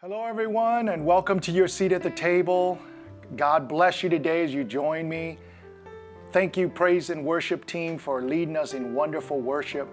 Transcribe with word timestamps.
Hello, 0.00 0.24
everyone, 0.24 0.90
and 0.90 1.04
welcome 1.04 1.40
to 1.40 1.50
your 1.50 1.66
seat 1.66 1.90
at 1.90 2.04
the 2.04 2.10
table. 2.10 2.78
God 3.34 3.66
bless 3.66 4.00
you 4.00 4.08
today 4.08 4.44
as 4.44 4.54
you 4.54 4.62
join 4.62 5.08
me. 5.08 5.38
Thank 6.30 6.56
you, 6.56 6.68
praise 6.68 7.10
and 7.10 7.24
worship 7.24 7.66
team, 7.66 7.98
for 7.98 8.22
leading 8.22 8.56
us 8.56 8.74
in 8.74 8.94
wonderful 8.94 9.40
worship. 9.40 9.88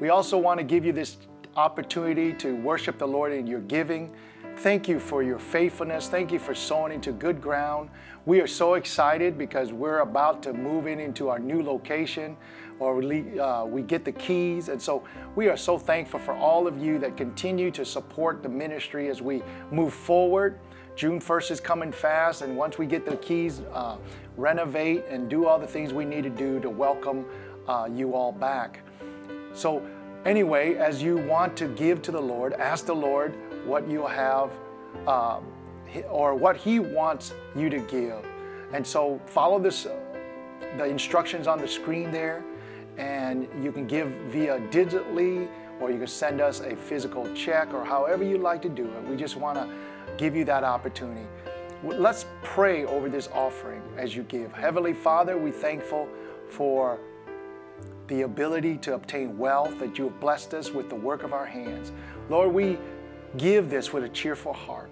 We 0.00 0.08
also 0.08 0.36
want 0.36 0.58
to 0.58 0.64
give 0.64 0.84
you 0.84 0.90
this 0.92 1.18
opportunity 1.54 2.32
to 2.32 2.56
worship 2.56 2.98
the 2.98 3.06
Lord 3.06 3.30
in 3.30 3.46
your 3.46 3.60
giving. 3.60 4.12
Thank 4.56 4.88
you 4.88 4.98
for 4.98 5.22
your 5.22 5.38
faithfulness. 5.38 6.08
Thank 6.08 6.32
you 6.32 6.40
for 6.40 6.52
sowing 6.52 6.92
into 6.92 7.12
good 7.12 7.40
ground. 7.40 7.90
We 8.24 8.40
are 8.40 8.48
so 8.48 8.74
excited 8.74 9.38
because 9.38 9.72
we're 9.72 10.00
about 10.00 10.42
to 10.42 10.54
move 10.54 10.88
in 10.88 10.98
into 10.98 11.28
our 11.28 11.38
new 11.38 11.62
location 11.62 12.36
or 12.78 12.96
we, 12.96 13.38
uh, 13.38 13.64
we 13.64 13.82
get 13.82 14.04
the 14.04 14.12
keys. 14.12 14.68
And 14.68 14.80
so 14.80 15.04
we 15.34 15.48
are 15.48 15.56
so 15.56 15.78
thankful 15.78 16.20
for 16.20 16.34
all 16.34 16.66
of 16.66 16.82
you 16.82 16.98
that 16.98 17.16
continue 17.16 17.70
to 17.72 17.84
support 17.84 18.42
the 18.42 18.48
ministry 18.48 19.08
as 19.08 19.22
we 19.22 19.42
move 19.70 19.94
forward. 19.94 20.58
June 20.96 21.20
1st 21.20 21.50
is 21.50 21.60
coming 21.60 21.92
fast, 21.92 22.40
and 22.40 22.56
once 22.56 22.78
we 22.78 22.86
get 22.86 23.04
the 23.04 23.16
keys, 23.16 23.60
uh, 23.74 23.98
renovate 24.38 25.04
and 25.10 25.28
do 25.28 25.46
all 25.46 25.58
the 25.58 25.66
things 25.66 25.92
we 25.92 26.06
need 26.06 26.22
to 26.22 26.30
do 26.30 26.58
to 26.60 26.70
welcome 26.70 27.26
uh, 27.68 27.86
you 27.90 28.14
all 28.14 28.32
back. 28.32 28.80
So, 29.52 29.86
anyway, 30.24 30.76
as 30.76 31.02
you 31.02 31.18
want 31.18 31.54
to 31.58 31.68
give 31.68 32.00
to 32.02 32.12
the 32.12 32.20
Lord, 32.20 32.54
ask 32.54 32.86
the 32.86 32.94
Lord 32.94 33.34
what 33.66 33.86
you 33.86 34.06
have 34.06 34.50
uh, 35.06 35.40
or 36.08 36.34
what 36.34 36.56
He 36.56 36.78
wants 36.78 37.34
you 37.54 37.68
to 37.68 37.78
give. 37.80 38.26
And 38.72 38.86
so, 38.86 39.20
follow 39.26 39.58
this, 39.58 39.84
uh, 39.84 39.94
the 40.78 40.86
instructions 40.86 41.46
on 41.46 41.58
the 41.58 41.68
screen 41.68 42.10
there 42.10 42.42
and 42.98 43.48
you 43.62 43.72
can 43.72 43.86
give 43.86 44.08
via 44.28 44.60
digitally 44.70 45.48
or 45.80 45.90
you 45.90 45.98
can 45.98 46.06
send 46.06 46.40
us 46.40 46.60
a 46.60 46.74
physical 46.74 47.32
check 47.34 47.72
or 47.74 47.84
however 47.84 48.24
you'd 48.24 48.40
like 48.40 48.62
to 48.62 48.68
do 48.68 48.84
it. 48.84 49.04
We 49.04 49.16
just 49.16 49.36
want 49.36 49.58
to 49.58 49.68
give 50.16 50.34
you 50.34 50.44
that 50.46 50.64
opportunity. 50.64 51.26
Let's 51.82 52.26
pray 52.42 52.84
over 52.84 53.08
this 53.08 53.28
offering 53.34 53.82
as 53.96 54.16
you 54.16 54.22
give. 54.24 54.52
Heavenly 54.52 54.94
Father, 54.94 55.36
we 55.36 55.50
thankful 55.50 56.08
for 56.48 56.98
the 58.08 58.22
ability 58.22 58.78
to 58.78 58.94
obtain 58.94 59.36
wealth 59.36 59.78
that 59.78 59.98
you 59.98 60.04
have 60.04 60.20
blessed 60.20 60.54
us 60.54 60.70
with 60.70 60.88
the 60.88 60.94
work 60.94 61.22
of 61.22 61.32
our 61.32 61.44
hands. 61.44 61.92
Lord, 62.30 62.52
we 62.52 62.78
give 63.36 63.68
this 63.68 63.92
with 63.92 64.04
a 64.04 64.08
cheerful 64.08 64.52
heart. 64.52 64.90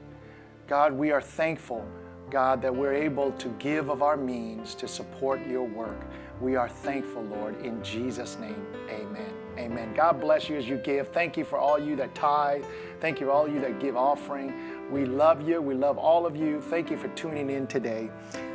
God, 0.67 0.93
we 0.93 1.11
are 1.11 1.21
thankful, 1.21 1.87
God, 2.31 2.61
that 2.63 2.75
we're 2.75 2.95
able 2.95 3.33
to 3.33 3.49
give 3.59 3.89
of 3.89 4.03
our 4.03 4.17
means 4.17 4.75
to 4.77 4.89
support 4.89 5.47
your 5.47 5.65
work. 5.65 6.01
We 6.45 6.57
are 6.57 6.69
thankful, 6.69 7.23
Lord, 7.23 7.59
in 7.65 7.83
Jesus' 7.83 8.37
name. 8.39 8.67
Amen. 8.91 9.33
Amen. 9.57 9.95
God 9.95 10.21
bless 10.21 10.47
you 10.47 10.59
as 10.59 10.69
you 10.69 10.77
give. 10.77 11.09
Thank 11.09 11.39
you 11.39 11.45
for 11.45 11.59
all 11.59 11.79
you 11.79 11.97
that 11.97 12.15
tithe. 12.15 12.67
Thank 13.01 13.19
you 13.19 13.29
for 13.29 13.33
all 13.33 13.49
you 13.49 13.61
that 13.61 13.81
give 13.81 13.97
offering. 13.97 14.53
We 14.91 15.07
love 15.07 15.49
you. 15.49 15.63
We 15.63 15.73
love 15.73 15.97
all 15.97 16.27
of 16.27 16.37
you. 16.37 16.61
Thank 16.61 16.91
you 16.91 16.99
for 16.99 17.09
tuning 17.17 17.49
in 17.49 17.67
today. 17.67 18.11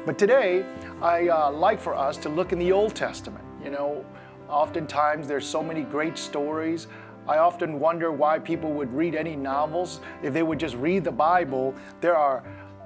But 0.05 0.19
today, 0.19 0.63
I 1.01 1.29
uh, 1.29 1.51
like 1.51 1.81
for 1.81 1.95
us 1.95 2.15
to 2.17 2.29
look 2.29 2.51
in 2.51 2.59
the 2.59 2.71
Old 2.71 2.93
Testament. 2.93 3.43
You 3.63 3.71
know, 3.71 4.05
oftentimes 4.47 5.27
there's 5.27 5.47
so 5.47 5.63
many 5.63 5.81
great 5.81 6.15
stories. 6.15 6.85
I 7.27 7.39
often 7.39 7.79
wonder 7.79 8.11
why 8.11 8.37
people 8.37 8.71
would 8.73 8.93
read 8.93 9.15
any 9.15 9.35
novels. 9.35 9.99
If 10.21 10.31
they 10.31 10.43
would 10.43 10.59
just 10.59 10.75
read 10.75 11.03
the 11.03 11.11
Bible, 11.11 11.73
there 12.01 12.15
are 12.15 12.43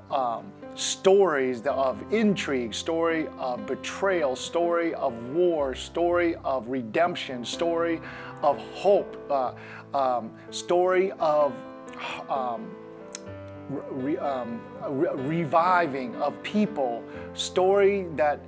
um, 0.09 0.53
stories 0.76 1.66
of 1.68 2.04
intrigue, 2.12 2.74
story 2.74 3.28
of 3.38 3.66
betrayal, 3.66 4.36
story 4.36 4.94
of 4.96 5.14
war, 5.30 5.76
story 5.76 6.36
of 6.44 6.68
redemption, 6.68 7.46
story 7.46 8.02
of 8.42 8.58
hope, 8.74 9.18
uh, 9.30 9.54
um, 9.94 10.32
story 10.52 11.12
of 11.14 11.54
um, 12.30 12.70
re, 13.70 14.18
um, 14.18 14.62
re, 14.90 15.10
reviving 15.14 16.16
of 16.16 16.42
people, 16.44 17.04
story 17.34 18.08
that 18.16 18.40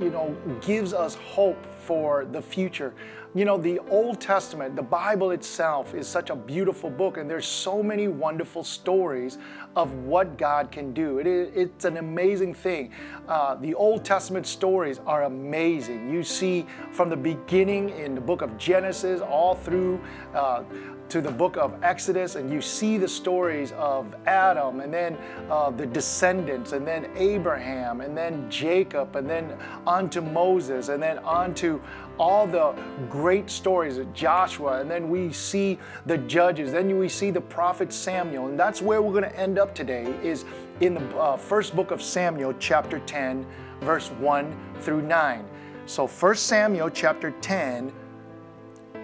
you 0.00 0.10
know 0.10 0.36
gives 0.60 0.92
us 0.92 1.14
hope 1.14 1.66
for 1.80 2.24
the 2.24 2.42
future. 2.42 2.94
You 3.32 3.44
know, 3.44 3.56
the 3.56 3.78
Old 3.90 4.20
Testament, 4.20 4.74
the 4.74 4.82
Bible 4.82 5.30
itself 5.30 5.94
is 5.94 6.08
such 6.08 6.30
a 6.30 6.34
beautiful 6.34 6.90
book, 6.90 7.16
and 7.16 7.30
there's 7.30 7.46
so 7.46 7.80
many 7.80 8.08
wonderful 8.08 8.64
stories 8.64 9.38
of 9.76 9.92
what 10.04 10.36
God 10.36 10.72
can 10.72 10.92
do. 10.92 11.18
It 11.18 11.28
is, 11.28 11.50
it's 11.54 11.84
an 11.84 11.98
amazing 11.98 12.54
thing. 12.54 12.90
Uh, 13.28 13.54
the 13.54 13.72
Old 13.74 14.04
Testament 14.04 14.48
stories 14.48 14.98
are 15.06 15.24
amazing. 15.24 16.12
You 16.12 16.24
see 16.24 16.66
from 16.90 17.08
the 17.08 17.16
beginning 17.16 17.90
in 17.90 18.16
the 18.16 18.20
book 18.20 18.42
of 18.42 18.58
Genesis 18.58 19.20
all 19.20 19.54
through 19.54 20.00
uh, 20.34 20.64
to 21.10 21.20
the 21.20 21.30
book 21.30 21.56
of 21.56 21.74
Exodus 21.82 22.36
and 22.36 22.52
you 22.52 22.60
see 22.62 22.96
the 22.96 23.08
stories 23.08 23.72
of 23.72 24.14
Adam 24.26 24.80
and 24.80 24.94
then 24.94 25.18
uh, 25.50 25.70
the 25.70 25.84
descendants 25.84 26.70
and 26.72 26.86
then 26.86 27.10
Abraham 27.16 28.00
and 28.00 28.16
then 28.16 28.48
Jacob 28.48 29.16
and 29.16 29.28
then 29.28 29.58
on 29.86 30.08
to 30.10 30.20
Moses 30.20 30.88
and 30.88 31.02
then 31.02 31.18
on 31.18 31.52
to 31.54 31.69
all 32.18 32.46
the 32.46 32.74
great 33.08 33.50
stories 33.50 33.98
of 33.98 34.12
Joshua 34.14 34.80
and 34.80 34.90
then 34.90 35.10
we 35.10 35.32
see 35.32 35.78
the 36.06 36.18
judges 36.18 36.72
then 36.72 36.98
we 36.98 37.08
see 37.08 37.30
the 37.30 37.40
prophet 37.40 37.92
Samuel 37.92 38.46
and 38.48 38.58
that's 38.58 38.80
where 38.80 39.02
we're 39.02 39.18
going 39.18 39.30
to 39.30 39.38
end 39.38 39.58
up 39.58 39.74
today 39.74 40.04
is 40.22 40.44
in 40.80 40.94
the 40.94 41.16
uh, 41.18 41.36
first 41.36 41.76
book 41.76 41.90
of 41.90 42.00
Samuel 42.00 42.54
chapter 42.58 42.98
10 43.00 43.46
verse 43.80 44.10
1 44.12 44.56
through 44.80 45.02
9 45.02 45.44
so 45.86 46.06
1 46.06 46.34
Samuel 46.36 46.88
chapter 46.88 47.32
10 47.42 47.92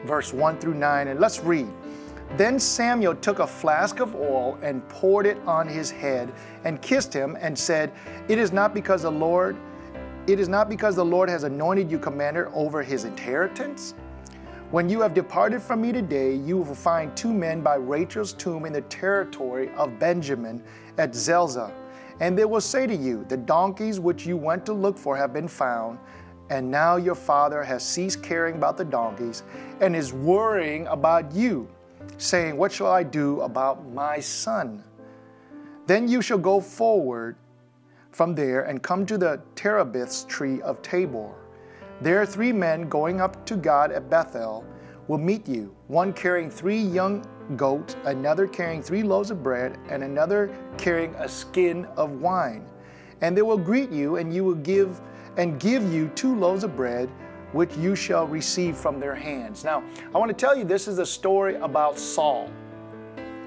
verse 0.05 0.33
1 0.33 0.59
through 0.59 0.75
9 0.75 1.09
and 1.09 1.21
let's 1.21 1.41
read. 1.41 1.69
Then 2.37 2.59
Samuel 2.59 3.15
took 3.17 3.39
a 3.39 3.47
flask 3.47 4.01
of 4.01 4.15
oil 4.15 4.59
and 4.63 4.87
poured 4.89 5.27
it 5.27 5.39
on 5.47 5.69
his 5.69 5.91
head 5.91 6.33
and 6.65 6.81
kissed 6.83 7.13
him 7.13 7.37
and 7.41 7.59
said, 7.59 7.93
It 8.29 8.39
is 8.39 8.53
not 8.53 8.75
because 8.75 9.03
the 9.03 9.11
Lord 9.11 9.57
it 10.27 10.41
is 10.41 10.49
not 10.49 10.69
because 10.69 10.97
the 10.97 11.05
Lord 11.05 11.29
has 11.29 11.45
anointed 11.45 11.91
you 11.91 11.99
commander 11.99 12.51
over 12.53 12.83
his 12.83 13.05
inheritance. 13.05 13.95
When 14.73 14.89
you 14.89 15.01
have 15.01 15.15
departed 15.15 15.63
from 15.63 15.81
me 15.81 15.93
today, 15.93 16.35
you 16.35 16.59
will 16.59 16.75
find 16.75 17.17
two 17.17 17.33
men 17.33 17.63
by 17.63 17.77
Rachel's 17.77 18.33
tomb 18.33 18.67
in 18.67 18.73
the 18.73 18.81
territory 18.83 19.71
of 19.77 19.99
Benjamin 20.01 20.61
at 20.99 21.15
Zelzah. 21.15 21.73
And 22.19 22.37
they 22.37 22.45
will 22.45 22.61
say 22.61 22.89
to 22.89 22.97
you, 22.97 23.25
The 23.29 23.37
donkeys 23.37 24.01
which 24.01 24.27
you 24.27 24.37
went 24.37 24.67
to 24.67 24.73
look 24.73 24.99
for 24.99 25.17
have 25.17 25.33
been 25.33 25.47
found, 25.47 26.01
and 26.51 26.69
now 26.69 26.97
your 26.97 27.15
father 27.15 27.63
has 27.63 27.87
ceased 27.87 28.23
caring 28.23 28.57
about 28.57 28.77
the 28.77 28.85
donkeys 28.85 29.45
and 29.81 29.95
is 29.95 30.13
worrying 30.13 30.89
about 30.89 31.33
you 31.33 31.69
saying, 32.19 32.57
What 32.57 32.73
shall 32.73 32.89
I 32.89 33.05
do 33.05 33.43
about 33.43 33.89
my 33.93 34.19
son? 34.19 34.83
Then 35.87 36.09
you 36.09 36.21
shall 36.21 36.39
go 36.39 36.61
forward 36.61 37.37
from 38.17 38.35
there 38.35 38.63
and 38.63 38.83
come 38.83 39.05
to 39.05 39.19
the 39.19 39.39
terebinth's 39.57 40.25
tree 40.25 40.63
of 40.63 40.81
Tabor. 40.81 41.35
There 42.01 42.25
three 42.25 42.51
men 42.51 42.89
going 42.89 43.21
up 43.21 43.45
to 43.45 43.57
God 43.57 43.93
at 43.93 44.09
Bethel 44.09 44.65
will 45.07 45.19
meet 45.19 45.47
you, 45.47 45.77
one 45.89 46.15
carrying 46.15 46.49
three 46.49 46.81
young 46.81 47.27
goats, 47.57 47.95
another 48.07 48.47
carrying 48.47 48.83
three 48.83 49.03
loaves 49.03 49.31
of 49.31 49.43
bread, 49.43 49.79
and 49.91 50.03
another 50.03 50.57
carrying 50.79 51.15
a 51.17 51.29
skin 51.29 51.85
of 51.99 52.11
wine. 52.13 52.65
And 53.21 53.37
they 53.37 53.43
will 53.43 53.59
greet 53.59 53.91
you, 53.91 54.17
and 54.17 54.35
you 54.35 54.45
will 54.45 54.55
give 54.55 54.99
and 55.37 55.61
give 55.61 55.93
you 55.93 56.09
two 56.15 56.35
loaves 56.35 56.65
of 56.65 56.75
bread 56.75 57.11
which 57.53 57.77
you 57.77 57.95
shall 57.95 58.27
receive 58.27 58.79
from 58.79 58.99
their 58.99 59.15
hands. 59.15 59.63
Now, 59.63 59.85
I 60.15 60.19
want 60.19 60.31
to 60.31 60.35
tell 60.35 60.57
you 60.57 60.65
this 60.65 60.89
is 60.89 60.99
a 61.01 61.07
story 61.07 61.57
about 61.57 61.99
Saul, 61.99 62.51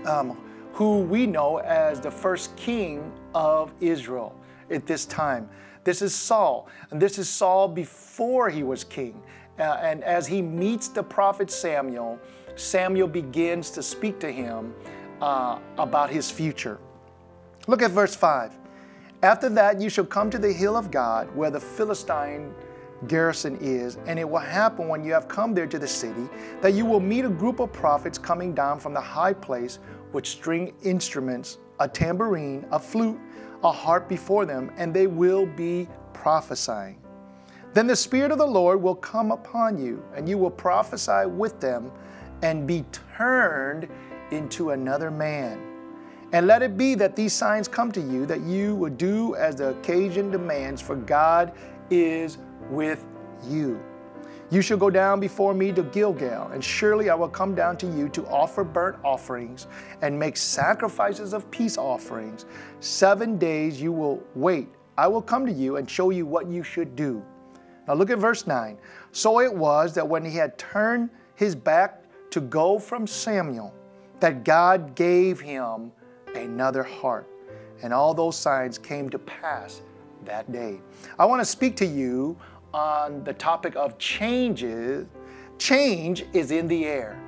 um, 0.05 0.37
who 0.73 0.99
we 0.99 1.25
know 1.25 1.57
as 1.57 1.99
the 1.99 2.11
first 2.11 2.55
king 2.55 3.11
of 3.33 3.73
Israel 3.81 4.38
at 4.71 4.85
this 4.85 5.05
time. 5.05 5.49
This 5.83 6.01
is 6.01 6.13
Saul, 6.13 6.67
and 6.91 7.01
this 7.01 7.17
is 7.17 7.29
Saul 7.29 7.67
before 7.67 8.49
he 8.49 8.63
was 8.63 8.83
king. 8.83 9.21
Uh, 9.57 9.77
and 9.81 10.03
as 10.03 10.27
he 10.27 10.41
meets 10.41 10.87
the 10.87 11.03
prophet 11.03 11.51
Samuel, 11.51 12.19
Samuel 12.55 13.07
begins 13.07 13.71
to 13.71 13.83
speak 13.83 14.19
to 14.19 14.31
him 14.31 14.73
uh, 15.21 15.59
about 15.77 16.09
his 16.09 16.29
future. 16.29 16.79
Look 17.67 17.81
at 17.81 17.91
verse 17.91 18.15
5. 18.15 18.57
After 19.21 19.49
that, 19.49 19.81
you 19.81 19.89
shall 19.89 20.05
come 20.05 20.29
to 20.29 20.37
the 20.37 20.51
hill 20.51 20.77
of 20.77 20.91
God, 20.91 21.33
where 21.35 21.51
the 21.51 21.59
Philistine 21.59 22.53
garrison 23.07 23.57
is, 23.61 23.97
and 24.07 24.19
it 24.19 24.29
will 24.29 24.39
happen 24.39 24.87
when 24.87 25.03
you 25.03 25.11
have 25.13 25.27
come 25.27 25.53
there 25.53 25.67
to 25.67 25.79
the 25.79 25.87
city 25.87 26.27
that 26.61 26.73
you 26.73 26.85
will 26.85 26.99
meet 26.99 27.25
a 27.25 27.29
group 27.29 27.59
of 27.59 27.71
prophets 27.71 28.17
coming 28.17 28.53
down 28.53 28.79
from 28.79 28.93
the 28.93 29.01
high 29.01 29.33
place 29.33 29.79
with 30.11 30.25
string 30.25 30.73
instruments, 30.83 31.59
a 31.79 31.87
tambourine, 31.87 32.65
a 32.71 32.79
flute, 32.79 33.19
a 33.63 33.71
harp 33.71 34.07
before 34.07 34.45
them, 34.45 34.71
and 34.77 34.93
they 34.93 35.07
will 35.07 35.45
be 35.45 35.87
prophesying. 36.13 36.97
Then 37.73 37.87
the 37.87 37.95
Spirit 37.95 38.31
of 38.31 38.37
the 38.37 38.47
Lord 38.47 38.81
will 38.81 38.95
come 38.95 39.31
upon 39.31 39.77
you, 39.77 40.03
and 40.15 40.27
you 40.27 40.37
will 40.37 40.51
prophesy 40.51 41.25
with 41.27 41.59
them 41.59 41.91
and 42.41 42.65
be 42.67 42.85
turned 43.17 43.87
into 44.31 44.71
another 44.71 45.11
man. 45.11 45.61
And 46.31 46.45
let 46.47 46.61
it 46.61 46.77
be 46.77 46.95
that 46.95 47.15
these 47.15 47.33
signs 47.33 47.67
come 47.67 47.91
to 47.91 48.01
you, 48.01 48.25
that 48.27 48.41
you 48.41 48.75
will 48.75 48.91
do 48.91 49.35
as 49.35 49.55
the 49.55 49.69
occasion 49.69 50.31
demands, 50.31 50.81
for 50.81 50.95
God 50.95 51.53
is 51.89 52.37
with 52.69 53.05
you. 53.47 53.81
You 54.51 54.63
shall 54.63 54.77
go 54.77 54.89
down 54.89 55.19
before 55.19 55.53
me 55.53 55.71
to 55.73 55.83
Gilgal, 55.83 56.47
and 56.47 56.63
surely 56.63 57.11
I 57.11 57.15
will 57.15 57.29
come 57.29 57.53
down 57.53 57.77
to 57.77 57.87
you 57.87 58.09
to 58.09 58.25
offer 58.27 58.63
burnt 58.63 58.97
offerings 59.03 59.67
and 60.01 60.17
make 60.17 60.37
sacrifices 60.37 61.33
of 61.33 61.49
peace 61.51 61.77
offerings. 61.77 62.45
Seven 62.79 63.37
days 63.37 63.79
you 63.79 63.91
will 63.91 64.23
wait. 64.33 64.69
I 64.97 65.07
will 65.07 65.21
come 65.21 65.45
to 65.45 65.51
you 65.51 65.77
and 65.77 65.87
show 65.87 66.09
you 66.09 66.25
what 66.25 66.47
you 66.47 66.63
should 66.63 66.95
do. 66.95 67.23
Now 67.87 67.93
look 67.93 68.09
at 68.09 68.17
verse 68.17 68.47
9. 68.47 68.75
So 69.11 69.39
it 69.39 69.53
was 69.53 69.93
that 69.93 70.07
when 70.07 70.25
he 70.25 70.35
had 70.35 70.57
turned 70.57 71.11
his 71.35 71.55
back 71.55 72.03
to 72.31 72.41
go 72.41 72.79
from 72.79 73.05
Samuel, 73.05 73.71
that 74.19 74.43
God 74.43 74.95
gave 74.95 75.39
him 75.39 75.91
another 76.33 76.81
heart. 76.81 77.29
And 77.83 77.93
all 77.93 78.15
those 78.15 78.35
signs 78.35 78.79
came 78.79 79.11
to 79.11 79.19
pass 79.19 79.83
that 80.25 80.51
day. 80.51 80.81
I 81.17 81.25
want 81.25 81.39
to 81.39 81.45
speak 81.45 81.75
to 81.77 81.85
you 81.85 82.35
on 82.73 83.23
the 83.23 83.33
topic 83.33 83.75
of 83.75 83.97
changes. 83.97 85.07
Change 85.57 86.25
is 86.33 86.51
in 86.51 86.67
the 86.67 86.85
air 86.85 87.21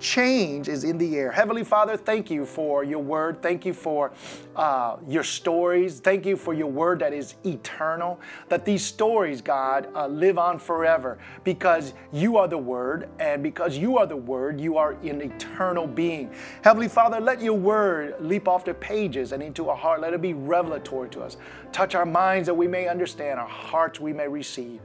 change 0.00 0.68
is 0.68 0.84
in 0.84 0.98
the 0.98 1.16
air. 1.16 1.30
Heavenly 1.30 1.64
Father, 1.64 1.96
thank 1.96 2.30
you 2.30 2.44
for 2.46 2.84
your 2.84 3.00
word. 3.00 3.42
Thank 3.42 3.66
you 3.66 3.72
for 3.72 4.12
uh, 4.56 4.96
your 5.06 5.24
stories. 5.24 6.00
Thank 6.00 6.26
you 6.26 6.36
for 6.36 6.54
your 6.54 6.68
word 6.68 7.00
that 7.00 7.12
is 7.12 7.34
eternal. 7.44 8.20
That 8.48 8.64
these 8.64 8.84
stories, 8.84 9.40
God, 9.40 9.88
uh, 9.94 10.06
live 10.06 10.38
on 10.38 10.58
forever 10.58 11.18
because 11.44 11.94
you 12.12 12.36
are 12.36 12.48
the 12.48 12.58
word, 12.58 13.08
and 13.18 13.42
because 13.42 13.76
you 13.76 13.98
are 13.98 14.06
the 14.06 14.16
word, 14.16 14.60
you 14.60 14.76
are 14.76 14.92
an 15.02 15.20
eternal 15.20 15.86
being. 15.86 16.32
Heavenly 16.62 16.88
Father, 16.88 17.20
let 17.20 17.40
your 17.40 17.54
word 17.54 18.16
leap 18.20 18.48
off 18.48 18.64
the 18.64 18.74
pages 18.74 19.32
and 19.32 19.42
into 19.42 19.68
our 19.68 19.76
heart. 19.76 20.00
Let 20.00 20.14
it 20.14 20.22
be 20.22 20.34
revelatory 20.34 21.08
to 21.10 21.22
us. 21.22 21.36
Touch 21.72 21.94
our 21.94 22.06
minds 22.06 22.46
that 22.46 22.54
we 22.54 22.66
may 22.66 22.88
understand, 22.88 23.38
our 23.38 23.48
hearts 23.48 24.00
we 24.00 24.12
may 24.12 24.28
receive 24.28 24.80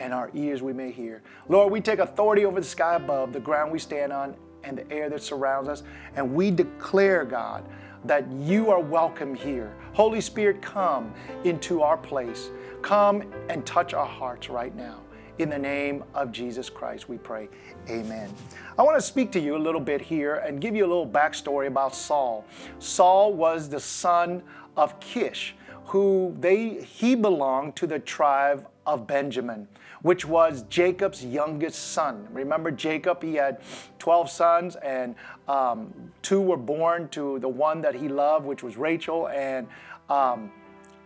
and 0.00 0.12
our 0.12 0.30
ears 0.34 0.62
we 0.62 0.72
may 0.72 0.92
hear. 0.92 1.22
Lord, 1.48 1.72
we 1.72 1.80
take 1.80 1.98
authority 1.98 2.44
over 2.44 2.60
the 2.60 2.66
sky 2.66 2.94
above, 2.94 3.32
the 3.32 3.40
ground 3.40 3.72
we 3.72 3.78
stand 3.78 4.12
on, 4.12 4.36
and 4.64 4.78
the 4.78 4.90
air 4.92 5.08
that 5.10 5.22
surrounds 5.22 5.68
us. 5.68 5.82
And 6.16 6.34
we 6.34 6.50
declare, 6.50 7.24
God, 7.24 7.64
that 8.04 8.30
you 8.32 8.70
are 8.70 8.80
welcome 8.80 9.34
here. 9.34 9.74
Holy 9.92 10.20
Spirit, 10.20 10.62
come 10.62 11.12
into 11.44 11.82
our 11.82 11.96
place. 11.96 12.50
Come 12.82 13.24
and 13.48 13.64
touch 13.66 13.94
our 13.94 14.06
hearts 14.06 14.48
right 14.48 14.74
now. 14.74 15.00
In 15.38 15.50
the 15.50 15.58
name 15.58 16.02
of 16.14 16.32
Jesus 16.32 16.68
Christ, 16.68 17.08
we 17.08 17.16
pray. 17.16 17.48
Amen. 17.88 18.32
I 18.76 18.82
want 18.82 18.96
to 18.96 19.02
speak 19.02 19.30
to 19.32 19.40
you 19.40 19.56
a 19.56 19.58
little 19.58 19.80
bit 19.80 20.00
here 20.00 20.36
and 20.36 20.60
give 20.60 20.74
you 20.74 20.84
a 20.84 20.88
little 20.88 21.06
backstory 21.06 21.68
about 21.68 21.94
Saul. 21.94 22.44
Saul 22.80 23.32
was 23.32 23.68
the 23.68 23.78
son 23.78 24.42
of 24.76 24.98
Kish, 25.00 25.54
who 25.84 26.36
they 26.40 26.82
he 26.82 27.14
belonged 27.14 27.76
to 27.76 27.86
the 27.86 28.00
tribe 28.00 28.66
of 28.84 29.06
Benjamin 29.06 29.68
which 30.02 30.24
was 30.24 30.62
Jacob's 30.64 31.24
youngest 31.24 31.92
son. 31.92 32.28
Remember 32.32 32.70
Jacob, 32.70 33.22
he 33.22 33.34
had 33.34 33.60
12 33.98 34.30
sons, 34.30 34.76
and 34.76 35.14
um, 35.48 35.92
two 36.22 36.40
were 36.40 36.56
born 36.56 37.08
to 37.10 37.38
the 37.40 37.48
one 37.48 37.80
that 37.80 37.94
he 37.94 38.08
loved, 38.08 38.46
which 38.46 38.62
was 38.62 38.76
Rachel, 38.76 39.28
and 39.28 39.66
um, 40.08 40.50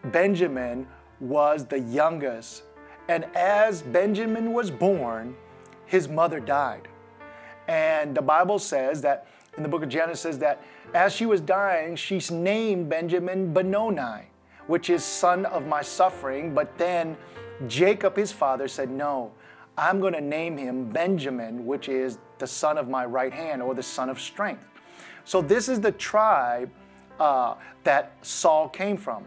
Benjamin 0.04 0.86
was 1.20 1.64
the 1.66 1.78
youngest. 1.78 2.64
And 3.08 3.24
as 3.34 3.82
Benjamin 3.82 4.52
was 4.52 4.70
born, 4.70 5.36
his 5.86 6.08
mother 6.08 6.40
died. 6.40 6.88
And 7.68 8.14
the 8.14 8.22
Bible 8.22 8.58
says 8.58 9.02
that 9.02 9.26
in 9.56 9.62
the 9.62 9.68
book 9.68 9.82
of 9.82 9.88
Genesis 9.88 10.36
that 10.38 10.62
as 10.94 11.12
she 11.12 11.26
was 11.26 11.40
dying, 11.40 11.96
she's 11.96 12.30
named 12.30 12.88
Benjamin 12.88 13.52
Benoni, 13.52 14.30
which 14.66 14.90
is 14.90 15.04
son 15.04 15.46
of 15.46 15.66
my 15.66 15.82
suffering. 15.82 16.54
But 16.54 16.76
then 16.78 17.16
Jacob, 17.66 18.16
his 18.16 18.32
father, 18.32 18.68
said, 18.68 18.90
No, 18.90 19.32
I'm 19.76 20.00
going 20.00 20.12
to 20.14 20.20
name 20.20 20.56
him 20.56 20.90
Benjamin, 20.90 21.64
which 21.66 21.88
is 21.88 22.18
the 22.38 22.46
son 22.46 22.78
of 22.78 22.88
my 22.88 23.04
right 23.04 23.32
hand 23.32 23.62
or 23.62 23.74
the 23.74 23.82
son 23.82 24.10
of 24.10 24.20
strength. 24.20 24.64
So, 25.24 25.40
this 25.40 25.68
is 25.68 25.80
the 25.80 25.92
tribe 25.92 26.70
uh, 27.20 27.54
that 27.84 28.12
Saul 28.22 28.68
came 28.68 28.96
from. 28.96 29.24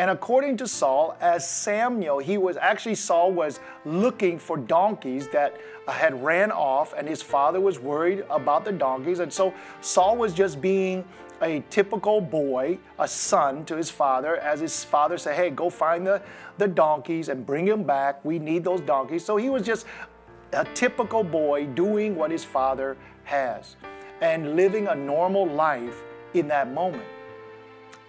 And 0.00 0.10
according 0.10 0.56
to 0.58 0.66
Saul, 0.66 1.14
as 1.20 1.46
Samuel, 1.46 2.20
he 2.20 2.38
was 2.38 2.56
actually, 2.56 2.94
Saul 2.94 3.32
was 3.32 3.60
looking 3.84 4.38
for 4.38 4.56
donkeys 4.56 5.28
that 5.28 5.58
had 5.86 6.24
ran 6.24 6.50
off, 6.50 6.94
and 6.96 7.06
his 7.06 7.20
father 7.20 7.60
was 7.60 7.78
worried 7.78 8.24
about 8.30 8.64
the 8.64 8.72
donkeys. 8.72 9.18
And 9.18 9.30
so 9.30 9.52
Saul 9.82 10.16
was 10.16 10.32
just 10.32 10.58
being 10.58 11.04
a 11.42 11.62
typical 11.70 12.20
boy, 12.20 12.78
a 12.98 13.08
son 13.08 13.64
to 13.66 13.76
his 13.76 13.90
father, 13.90 14.36
as 14.36 14.60
his 14.60 14.84
father 14.84 15.18
said, 15.18 15.36
Hey, 15.36 15.50
go 15.50 15.70
find 15.70 16.06
the, 16.06 16.22
the 16.58 16.68
donkeys 16.68 17.28
and 17.28 17.44
bring 17.46 17.64
them 17.66 17.82
back. 17.82 18.24
We 18.24 18.38
need 18.38 18.64
those 18.64 18.80
donkeys. 18.80 19.24
So 19.24 19.36
he 19.36 19.48
was 19.50 19.62
just 19.62 19.86
a 20.52 20.64
typical 20.74 21.22
boy 21.22 21.66
doing 21.66 22.16
what 22.16 22.30
his 22.30 22.44
father 22.44 22.96
has 23.24 23.76
and 24.20 24.56
living 24.56 24.88
a 24.88 24.94
normal 24.94 25.46
life 25.46 26.02
in 26.34 26.48
that 26.48 26.72
moment. 26.72 27.04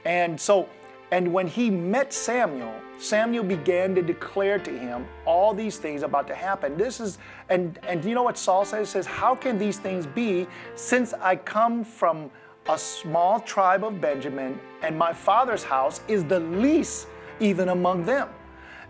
And 0.05 0.39
so, 0.39 0.67
and 1.11 1.31
when 1.31 1.47
he 1.47 1.69
met 1.69 2.13
Samuel, 2.13 2.73
Samuel 2.97 3.43
began 3.43 3.95
to 3.95 4.01
declare 4.01 4.59
to 4.59 4.71
him 4.71 5.07
all 5.25 5.53
these 5.53 5.77
things 5.77 6.03
about 6.03 6.27
to 6.27 6.35
happen. 6.35 6.77
This 6.77 6.99
is, 6.99 7.17
and 7.49 7.79
and 7.87 8.03
you 8.05 8.13
know 8.13 8.23
what 8.23 8.37
Saul 8.37 8.63
says? 8.63 8.89
He 8.89 8.91
says, 8.91 9.05
How 9.05 9.35
can 9.35 9.57
these 9.57 9.77
things 9.79 10.05
be 10.05 10.47
since 10.75 11.13
I 11.13 11.35
come 11.35 11.83
from 11.83 12.29
a 12.69 12.77
small 12.77 13.39
tribe 13.39 13.83
of 13.83 13.99
Benjamin, 13.99 14.59
and 14.81 14.97
my 14.97 15.13
father's 15.13 15.63
house 15.63 16.01
is 16.07 16.23
the 16.23 16.39
least 16.39 17.07
even 17.39 17.69
among 17.69 18.05
them. 18.05 18.29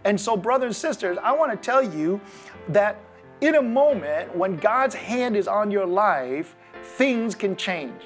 And 0.03 0.19
so, 0.19 0.35
brothers 0.35 0.67
and 0.67 0.75
sisters, 0.75 1.17
I 1.21 1.31
want 1.31 1.51
to 1.51 1.57
tell 1.57 1.83
you 1.83 2.19
that 2.69 2.99
in 3.41 3.55
a 3.55 3.61
moment 3.61 4.35
when 4.35 4.57
God's 4.57 4.95
hand 4.95 5.35
is 5.35 5.47
on 5.47 5.71
your 5.71 5.85
life, 5.85 6.55
things 6.83 7.35
can 7.35 7.55
change. 7.55 8.01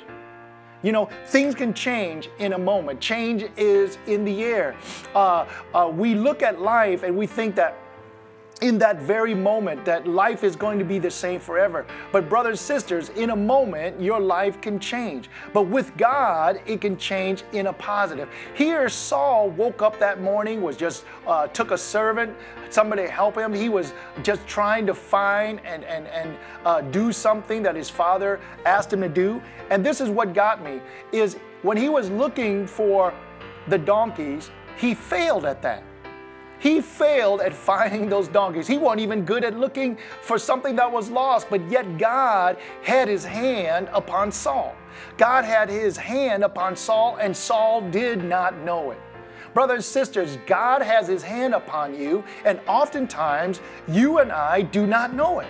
You 0.84 0.92
know, 0.92 1.10
things 1.26 1.56
can 1.56 1.74
change 1.74 2.30
in 2.38 2.54
a 2.54 2.58
moment. 2.58 3.00
Change 3.00 3.46
is 3.58 3.98
in 4.06 4.24
the 4.24 4.44
air. 4.44 4.76
Uh, 5.16 5.48
uh, 5.74 5.92
we 5.92 6.14
look 6.14 6.44
at 6.44 6.62
life 6.62 7.04
and 7.04 7.18
we 7.18 7.26
think 7.26 7.56
that 7.56 7.78
in 8.66 8.80
that 8.80 9.00
very 9.00 9.36
moment 9.36 9.86
that 9.86 10.08
life 10.08 10.44
is 10.44 10.56
going 10.56 10.80
to 10.80 10.86
be 10.86 10.98
the 10.98 11.12
same 11.12 11.40
forever. 11.40 11.86
But, 12.12 12.28
brothers 12.28 12.60
sisters, 12.60 13.10
in 13.10 13.30
a 13.30 13.36
moment, 13.36 14.02
your 14.02 14.20
life 14.20 14.60
can 14.60 14.80
change. 14.80 15.30
But 15.54 15.64
with 15.64 15.96
God, 15.98 16.60
it 16.66 16.82
can 16.82 16.98
change 16.98 17.44
in 17.52 17.68
a 17.68 17.74
positive. 17.74 18.28
Here, 18.56 18.90
Saul 18.90 19.52
woke 19.52 19.84
up 19.84 20.00
that 20.00 20.20
morning, 20.20 20.64
was 20.64 20.78
just 20.78 21.06
uh, 21.28 21.46
took 21.48 21.70
a 21.70 21.78
servant, 21.78 22.36
somebody 22.72 23.04
to 23.04 23.08
help 23.08 23.38
him. 23.38 23.54
He 23.54 23.70
was 23.70 23.94
just 24.24 24.46
trying 24.48 24.88
to 24.88 24.96
find 24.96 25.62
and, 25.64 25.84
and, 25.84 26.08
and 26.08 26.36
uh, 26.66 26.82
do 26.82 27.12
something 27.12 27.62
that 27.62 27.76
his 27.76 27.92
father 27.92 28.40
asked 28.66 28.92
him 28.92 29.02
to 29.02 29.10
do. 29.10 29.44
And 29.70 29.86
this 29.86 30.02
is 30.02 30.10
what 30.10 30.34
got 30.34 30.64
me, 30.64 30.82
is 31.12 31.38
when 31.62 31.78
he 31.78 31.88
was 31.88 32.10
looking 32.10 32.66
for 32.66 33.14
the 33.68 33.78
donkeys, 33.78 34.50
he 34.76 34.96
failed 34.96 35.46
at 35.46 35.62
that. 35.62 35.84
He 36.60 36.82
failed 36.82 37.42
at 37.42 37.54
finding 37.54 38.10
those 38.10 38.28
donkeys. 38.28 38.68
He 38.68 38.78
wasn't 38.78 39.02
even 39.02 39.26
good 39.26 39.44
at 39.44 39.58
looking 39.58 39.98
for 40.22 40.38
something 40.38 40.76
that 40.78 40.92
was 40.92 41.10
lost, 41.10 41.48
but 41.50 41.70
yet 41.70 41.98
God 41.98 42.58
had 42.84 43.08
his 43.08 43.24
hand 43.26 43.90
upon 43.94 44.32
Saul. 44.32 44.76
God 45.18 45.46
had 45.46 45.70
his 45.70 45.98
hand 45.98 46.44
upon 46.44 46.76
Saul, 46.76 47.18
and 47.18 47.36
Saul 47.36 47.82
did 47.90 48.24
not 48.24 48.58
know 48.60 48.92
it. 48.92 49.00
Brothers 49.54 49.78
and 49.78 49.86
sisters, 49.86 50.38
God 50.46 50.82
has 50.82 51.08
his 51.08 51.24
hand 51.24 51.54
upon 51.54 51.98
you, 52.00 52.24
and 52.44 52.60
oftentimes 52.68 53.62
you 53.88 54.20
and 54.20 54.32
I 54.32 54.62
do 54.62 54.86
not 54.86 55.14
know 55.14 55.40
it. 55.40 55.48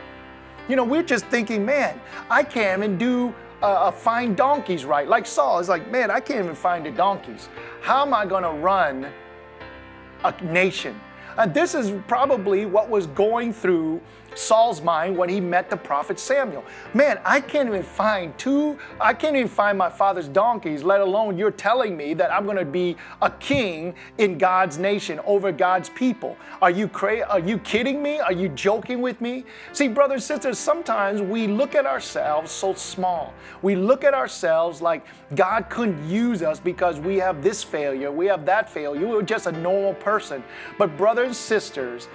You 0.68 0.76
know, 0.76 0.84
we're 0.84 1.04
just 1.04 1.26
thinking, 1.28 1.66
man, 1.66 2.00
I 2.30 2.44
can't 2.44 2.84
even 2.84 2.98
do 2.98 3.34
uh, 3.62 3.92
find 3.92 4.36
donkeys 4.36 4.86
right. 4.86 5.08
Like 5.08 5.26
Saul 5.26 5.60
is 5.60 5.70
like, 5.70 5.90
man, 5.92 6.12
I 6.12 6.20
can't 6.20 6.44
even 6.44 6.56
find 6.56 6.86
the 6.86 6.92
donkeys. 6.92 7.50
How 7.82 8.04
am 8.04 8.14
I 8.14 8.26
going 8.26 8.44
to 8.44 8.52
run 8.52 9.12
a 10.26 10.44
nation? 10.44 11.00
And 11.38 11.54
this 11.54 11.76
is 11.76 11.92
probably 12.08 12.66
what 12.66 12.90
was 12.90 13.08
going 13.08 13.54
through 13.54 14.02
Saul's 14.36 14.82
mind 14.82 15.18
when 15.18 15.30
he 15.30 15.40
met 15.40 15.70
the 15.70 15.78
prophet 15.78 16.20
Samuel. 16.20 16.64
Man, 16.94 17.20
I 17.26 17.40
can't 17.42 17.68
even 17.68 17.84
find 17.84 18.38
two, 18.38 18.78
I 19.00 19.14
can't 19.14 19.36
even 19.36 19.48
find 19.48 19.78
my 19.78 19.90
father's 19.90 20.28
donkeys, 20.28 20.84
let 20.84 21.02
alone 21.02 21.38
you're 21.38 21.52
telling 21.52 21.98
me 21.98 22.14
that 22.16 22.32
I'm 22.32 22.46
to 22.56 22.66
be 22.66 22.96
a 23.22 23.30
king 23.30 23.96
in 24.18 24.38
God's 24.38 24.78
nation 24.78 25.20
over 25.26 25.52
God's 25.52 25.90
people. 25.90 26.38
Are 26.62 26.70
you 26.70 26.88
cra- 26.88 27.28
are 27.28 27.40
you 27.40 27.58
kidding 27.60 28.02
me? 28.02 28.20
Are 28.20 28.32
you 28.32 28.50
joking 28.50 29.02
with 29.02 29.22
me? 29.22 29.46
See, 29.74 29.88
brothers 29.88 30.16
and 30.16 30.24
sisters, 30.24 30.60
sometimes 30.60 31.22
we 31.22 31.48
look 31.48 31.76
at 31.76 31.86
ourselves 31.86 32.52
so 32.52 32.74
small. 32.74 33.34
We 33.62 33.76
look 33.76 34.04
at 34.04 34.14
ourselves 34.14 34.82
like 34.82 35.06
God 35.36 35.70
couldn't 35.70 36.08
use 36.10 36.42
us 36.42 36.60
because 36.60 37.00
we 37.00 37.18
have 37.18 37.44
this 37.44 37.64
failure, 37.64 38.12
we 38.12 38.26
have 38.28 38.46
that 38.46 38.70
failure. 38.70 39.08
We're 39.08 39.22
just 39.22 39.48
a 39.48 39.52
normal 39.52 39.94
person. 39.96 40.44
But 40.78 40.96
brothers 40.98 41.28
and 41.28 41.36
sisters, 41.36 42.08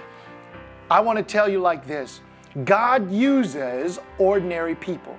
I 0.91 0.99
want 0.99 1.17
to 1.17 1.23
tell 1.23 1.47
you 1.47 1.59
like 1.59 1.87
this 1.87 2.19
God 2.65 3.09
uses 3.09 3.97
ordinary 4.17 4.75
people. 4.75 5.17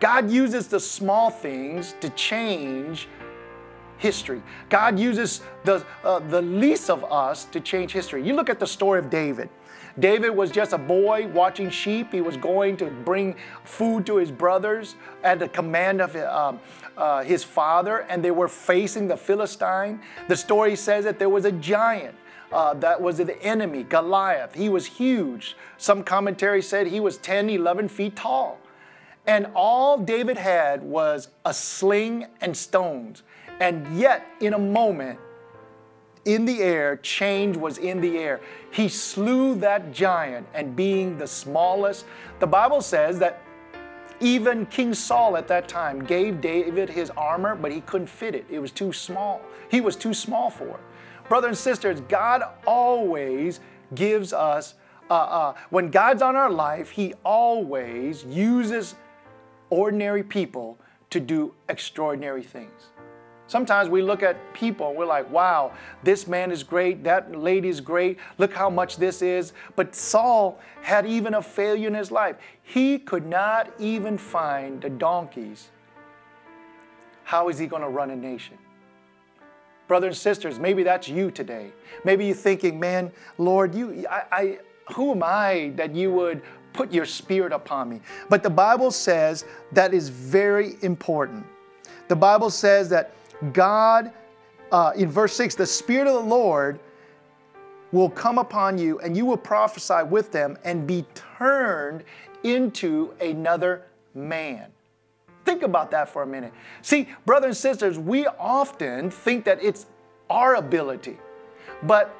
God 0.00 0.28
uses 0.28 0.66
the 0.66 0.80
small 0.80 1.30
things 1.30 1.94
to 2.00 2.08
change 2.10 3.08
history. 3.98 4.42
God 4.68 4.98
uses 4.98 5.42
the, 5.62 5.86
uh, 6.02 6.18
the 6.18 6.42
least 6.42 6.90
of 6.90 7.04
us 7.04 7.44
to 7.44 7.60
change 7.60 7.92
history. 7.92 8.26
You 8.26 8.34
look 8.34 8.50
at 8.50 8.58
the 8.58 8.66
story 8.66 8.98
of 8.98 9.10
David. 9.10 9.48
David 10.00 10.30
was 10.30 10.50
just 10.50 10.72
a 10.72 10.78
boy 10.78 11.28
watching 11.28 11.70
sheep. 11.70 12.10
He 12.10 12.20
was 12.20 12.36
going 12.36 12.76
to 12.78 12.86
bring 12.86 13.36
food 13.62 14.04
to 14.06 14.16
his 14.16 14.32
brothers 14.32 14.96
at 15.22 15.38
the 15.38 15.46
command 15.46 16.00
of 16.00 16.16
uh, 16.16 16.54
uh, 16.96 17.22
his 17.22 17.44
father, 17.44 17.98
and 18.08 18.24
they 18.24 18.32
were 18.32 18.48
facing 18.48 19.06
the 19.06 19.16
Philistine. 19.16 20.00
The 20.26 20.36
story 20.36 20.74
says 20.74 21.04
that 21.04 21.20
there 21.20 21.28
was 21.28 21.44
a 21.44 21.52
giant. 21.52 22.16
Uh, 22.52 22.74
that 22.74 23.00
was 23.00 23.16
the 23.16 23.42
enemy, 23.42 23.82
Goliath. 23.82 24.54
He 24.54 24.68
was 24.68 24.86
huge. 24.86 25.56
Some 25.78 26.04
commentary 26.04 26.60
said 26.62 26.86
he 26.86 27.00
was 27.00 27.16
10, 27.16 27.48
11 27.48 27.88
feet 27.88 28.16
tall. 28.16 28.58
And 29.26 29.46
all 29.54 29.98
David 29.98 30.36
had 30.36 30.82
was 30.82 31.28
a 31.44 31.54
sling 31.54 32.26
and 32.40 32.56
stones. 32.56 33.22
And 33.60 33.98
yet, 33.98 34.26
in 34.40 34.54
a 34.54 34.58
moment, 34.58 35.18
in 36.24 36.44
the 36.44 36.62
air, 36.62 36.96
change 36.98 37.56
was 37.56 37.78
in 37.78 38.00
the 38.00 38.18
air. 38.18 38.40
He 38.70 38.88
slew 38.88 39.54
that 39.56 39.92
giant, 39.92 40.46
and 40.54 40.76
being 40.76 41.18
the 41.18 41.26
smallest, 41.26 42.04
the 42.38 42.46
Bible 42.46 42.80
says 42.80 43.18
that 43.20 43.42
even 44.20 44.66
King 44.66 44.94
Saul 44.94 45.36
at 45.36 45.48
that 45.48 45.68
time 45.68 46.04
gave 46.04 46.40
David 46.40 46.88
his 46.88 47.10
armor, 47.10 47.56
but 47.56 47.72
he 47.72 47.80
couldn't 47.82 48.06
fit 48.06 48.34
it. 48.34 48.46
It 48.48 48.60
was 48.60 48.70
too 48.70 48.92
small. 48.92 49.40
He 49.68 49.80
was 49.80 49.96
too 49.96 50.14
small 50.14 50.48
for 50.48 50.68
it. 50.68 50.80
Brothers 51.32 51.48
and 51.48 51.56
sisters, 51.56 52.00
God 52.10 52.42
always 52.66 53.60
gives 53.94 54.34
us, 54.34 54.74
uh, 55.08 55.14
uh, 55.14 55.54
when 55.70 55.88
God's 55.88 56.20
on 56.20 56.36
our 56.36 56.50
life, 56.50 56.90
He 56.90 57.14
always 57.24 58.22
uses 58.24 58.94
ordinary 59.70 60.22
people 60.22 60.78
to 61.08 61.20
do 61.20 61.54
extraordinary 61.70 62.42
things. 62.42 62.88
Sometimes 63.46 63.88
we 63.88 64.02
look 64.02 64.22
at 64.22 64.36
people 64.52 64.90
and 64.90 64.98
we're 64.98 65.06
like, 65.06 65.30
wow, 65.30 65.72
this 66.02 66.26
man 66.26 66.50
is 66.50 66.62
great, 66.62 67.02
that 67.04 67.34
lady 67.34 67.70
is 67.70 67.80
great, 67.80 68.18
look 68.36 68.52
how 68.52 68.68
much 68.68 68.98
this 68.98 69.22
is. 69.22 69.54
But 69.74 69.94
Saul 69.94 70.60
had 70.82 71.06
even 71.06 71.32
a 71.32 71.40
failure 71.40 71.88
in 71.88 71.94
his 71.94 72.10
life. 72.10 72.36
He 72.62 72.98
could 72.98 73.24
not 73.24 73.72
even 73.78 74.18
find 74.18 74.82
the 74.82 74.90
donkeys. 74.90 75.70
How 77.24 77.48
is 77.48 77.58
he 77.58 77.66
going 77.66 77.80
to 77.80 77.88
run 77.88 78.10
a 78.10 78.16
nation? 78.16 78.58
Brothers 79.88 80.14
and 80.14 80.16
sisters, 80.16 80.58
maybe 80.58 80.82
that's 80.82 81.08
you 81.08 81.30
today. 81.30 81.72
Maybe 82.04 82.26
you're 82.26 82.34
thinking, 82.34 82.78
man, 82.80 83.12
Lord, 83.38 83.74
you, 83.74 84.06
I, 84.08 84.22
I 84.32 84.58
who 84.92 85.12
am 85.12 85.22
I 85.22 85.72
that 85.76 85.94
you 85.94 86.12
would 86.12 86.42
put 86.72 86.92
your 86.92 87.04
spirit 87.04 87.52
upon 87.52 87.88
me? 87.88 88.00
But 88.28 88.42
the 88.42 88.50
Bible 88.50 88.90
says 88.90 89.44
that 89.72 89.92
is 89.94 90.08
very 90.08 90.76
important. 90.82 91.44
The 92.08 92.16
Bible 92.16 92.50
says 92.50 92.88
that 92.90 93.14
God, 93.52 94.12
uh, 94.70 94.92
in 94.96 95.08
verse 95.08 95.34
6, 95.34 95.54
the 95.54 95.66
Spirit 95.66 96.06
of 96.06 96.14
the 96.14 96.28
Lord 96.28 96.78
will 97.90 98.10
come 98.10 98.38
upon 98.38 98.78
you 98.78 98.98
and 99.00 99.16
you 99.16 99.26
will 99.26 99.36
prophesy 99.36 100.02
with 100.04 100.32
them 100.32 100.56
and 100.64 100.86
be 100.86 101.04
turned 101.38 102.04
into 102.42 103.12
another 103.20 103.84
man. 104.14 104.70
Think 105.44 105.62
about 105.62 105.90
that 105.90 106.08
for 106.08 106.22
a 106.22 106.26
minute. 106.26 106.52
See, 106.82 107.08
brothers 107.26 107.48
and 107.48 107.56
sisters, 107.56 107.98
we 107.98 108.26
often 108.26 109.10
think 109.10 109.44
that 109.44 109.62
it's 109.62 109.86
our 110.30 110.54
ability, 110.54 111.18
but 111.82 112.18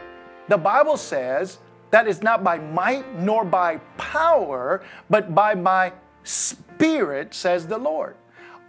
the 0.48 0.58
Bible 0.58 0.96
says 0.96 1.58
that 1.90 2.08
it's 2.08 2.22
not 2.22 2.42
by 2.42 2.58
might 2.58 3.18
nor 3.18 3.44
by 3.44 3.76
power, 3.96 4.82
but 5.08 5.34
by 5.34 5.54
my 5.54 5.92
spirit, 6.24 7.34
says 7.34 7.66
the 7.66 7.78
Lord. 7.78 8.16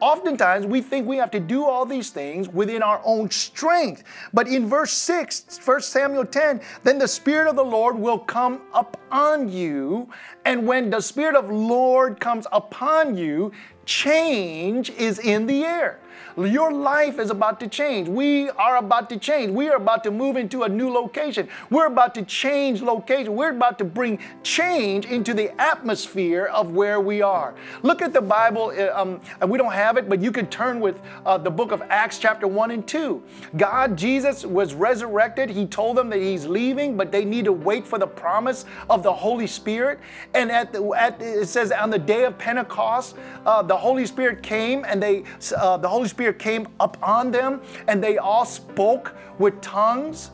Oftentimes, 0.04 0.66
we 0.66 0.82
think 0.82 1.08
we 1.08 1.16
have 1.16 1.32
to 1.32 1.40
do 1.40 1.64
all 1.64 1.86
these 1.86 2.10
things 2.10 2.50
within 2.50 2.84
our 2.84 3.02
own 3.06 3.32
strength. 3.32 4.04
But 4.34 4.50
in 4.50 4.68
verse 4.68 4.92
6, 4.92 5.62
1 5.64 5.82
Samuel 5.82 6.26
10, 6.26 6.60
then 6.84 7.00
the 7.00 7.08
Spirit 7.08 7.48
of 7.48 7.56
the 7.56 7.64
Lord 7.64 7.98
will 7.98 8.20
come 8.20 8.64
upon 8.74 9.48
you. 9.48 10.10
And 10.44 10.68
when 10.68 10.90
the 10.90 11.00
Spirit 11.00 11.38
of 11.38 11.50
Lord 11.50 12.20
comes 12.20 12.48
upon 12.52 13.16
you, 13.16 13.54
change 13.86 14.90
is 14.92 15.20
in 15.20 15.48
the 15.48 15.64
air. 15.64 16.00
Your 16.38 16.72
life 16.74 17.20
is 17.20 17.30
about 17.30 17.60
to 17.60 17.68
change. 17.68 18.08
We 18.08 18.50
are 18.52 18.78
about 18.78 19.10
to 19.10 19.18
change. 19.18 19.52
We 19.52 19.70
are 19.70 19.76
about 19.76 20.04
to 20.06 20.12
move 20.12 20.36
into 20.36 20.64
a 20.64 20.70
new 20.70 20.92
location. 20.92 21.48
We're 21.70 21.88
about 21.88 22.16
to 22.16 22.24
change 22.24 22.82
location. 22.82 23.36
We're 23.36 23.52
about 23.52 23.78
to 23.80 23.86
bring 23.86 24.20
change 24.42 25.06
into 25.06 25.34
the 25.34 25.60
atmosphere 25.62 26.46
of 26.46 26.72
where 26.72 27.00
we 27.00 27.22
are. 27.22 27.54
Look 27.84 28.02
at 28.02 28.14
the 28.14 28.22
Bible. 28.22 28.74
Uh, 28.76 29.00
um, 29.00 29.22
we 29.48 29.58
don't 29.58 29.74
have 29.74 29.98
it, 29.98 30.10
but 30.10 30.22
you 30.22 30.32
can 30.32 30.48
turn 30.48 30.80
with 30.80 31.00
uh, 31.26 31.38
the 31.38 31.52
book 31.52 31.72
of 31.72 31.84
Acts, 31.84 32.18
chapter 32.18 32.48
1 32.48 32.72
and 32.72 32.88
2. 32.88 33.22
God, 33.58 33.96
Jesus, 33.96 34.46
was 34.46 34.74
resurrected. 34.74 35.50
He 35.50 35.68
told 35.68 35.98
them 35.98 36.10
that 36.10 36.20
He's 36.20 36.46
leaving, 36.46 36.98
but 36.98 37.12
they 37.12 37.26
need 37.26 37.46
to 37.46 37.54
wait 37.54 37.86
for 37.86 38.00
the 38.00 38.08
promise 38.08 38.66
of 38.90 39.04
the 39.04 39.14
Holy 39.14 39.48
Spirit. 39.48 40.00
And 40.34 40.52
at, 40.52 40.74
the, 40.74 40.84
at 40.92 41.22
it 41.22 41.48
says 41.48 41.72
on 41.72 41.90
the 41.90 42.00
day 42.00 42.26
of 42.26 42.38
Pentecost, 42.38 43.16
uh, 43.46 43.62
the 43.62 43.78
Holy 43.78 44.06
Spirit 44.06 44.42
came 44.42 44.84
and 44.86 45.02
they, 45.02 45.24
uh, 45.56 45.78
the 45.78 45.88
Holy 45.88 46.08
Spirit 46.08 46.23
Spirit 46.24 46.40
came 46.40 46.68
upon 46.80 47.32
them, 47.32 47.62
and 47.90 48.02
they 48.02 48.18
all 48.18 48.46
spoke 48.46 49.14
with 49.40 49.60
tongues 49.60 50.32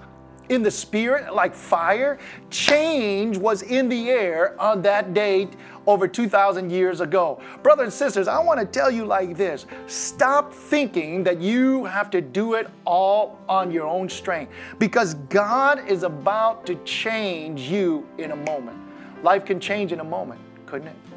in 0.49 0.61
the 0.61 0.69
Spirit 0.69 1.33
like 1.33 1.55
fire. 1.55 2.19
Change 2.51 3.39
was 3.39 3.63
in 3.63 3.89
the 3.89 4.11
air 4.11 4.59
on 4.61 4.83
that 4.83 5.15
day 5.15 5.49
over 5.87 6.07
2,000 6.07 6.69
years 6.69 7.01
ago. 7.01 7.41
Brothers 7.63 7.85
and 7.85 7.93
sisters, 7.93 8.27
I 8.27 8.37
want 8.37 8.59
to 8.59 8.67
tell 8.67 8.91
you 8.91 9.03
like 9.03 9.35
this 9.35 9.65
stop 9.87 10.53
thinking 10.53 11.23
that 11.23 11.41
you 11.41 11.85
have 11.85 12.11
to 12.11 12.21
do 12.21 12.53
it 12.53 12.69
all 12.85 13.39
on 13.49 13.71
your 13.71 13.87
own 13.87 14.07
strength 14.07 14.53
because 14.77 15.15
God 15.15 15.87
is 15.87 16.03
about 16.03 16.67
to 16.67 16.75
change 16.83 17.61
you 17.61 18.07
in 18.19 18.29
a 18.29 18.35
moment. 18.35 18.77
Life 19.23 19.43
can 19.43 19.59
change 19.59 19.91
in 19.91 20.01
a 20.01 20.03
moment, 20.03 20.39
couldn't 20.67 20.89
it? 20.89 21.08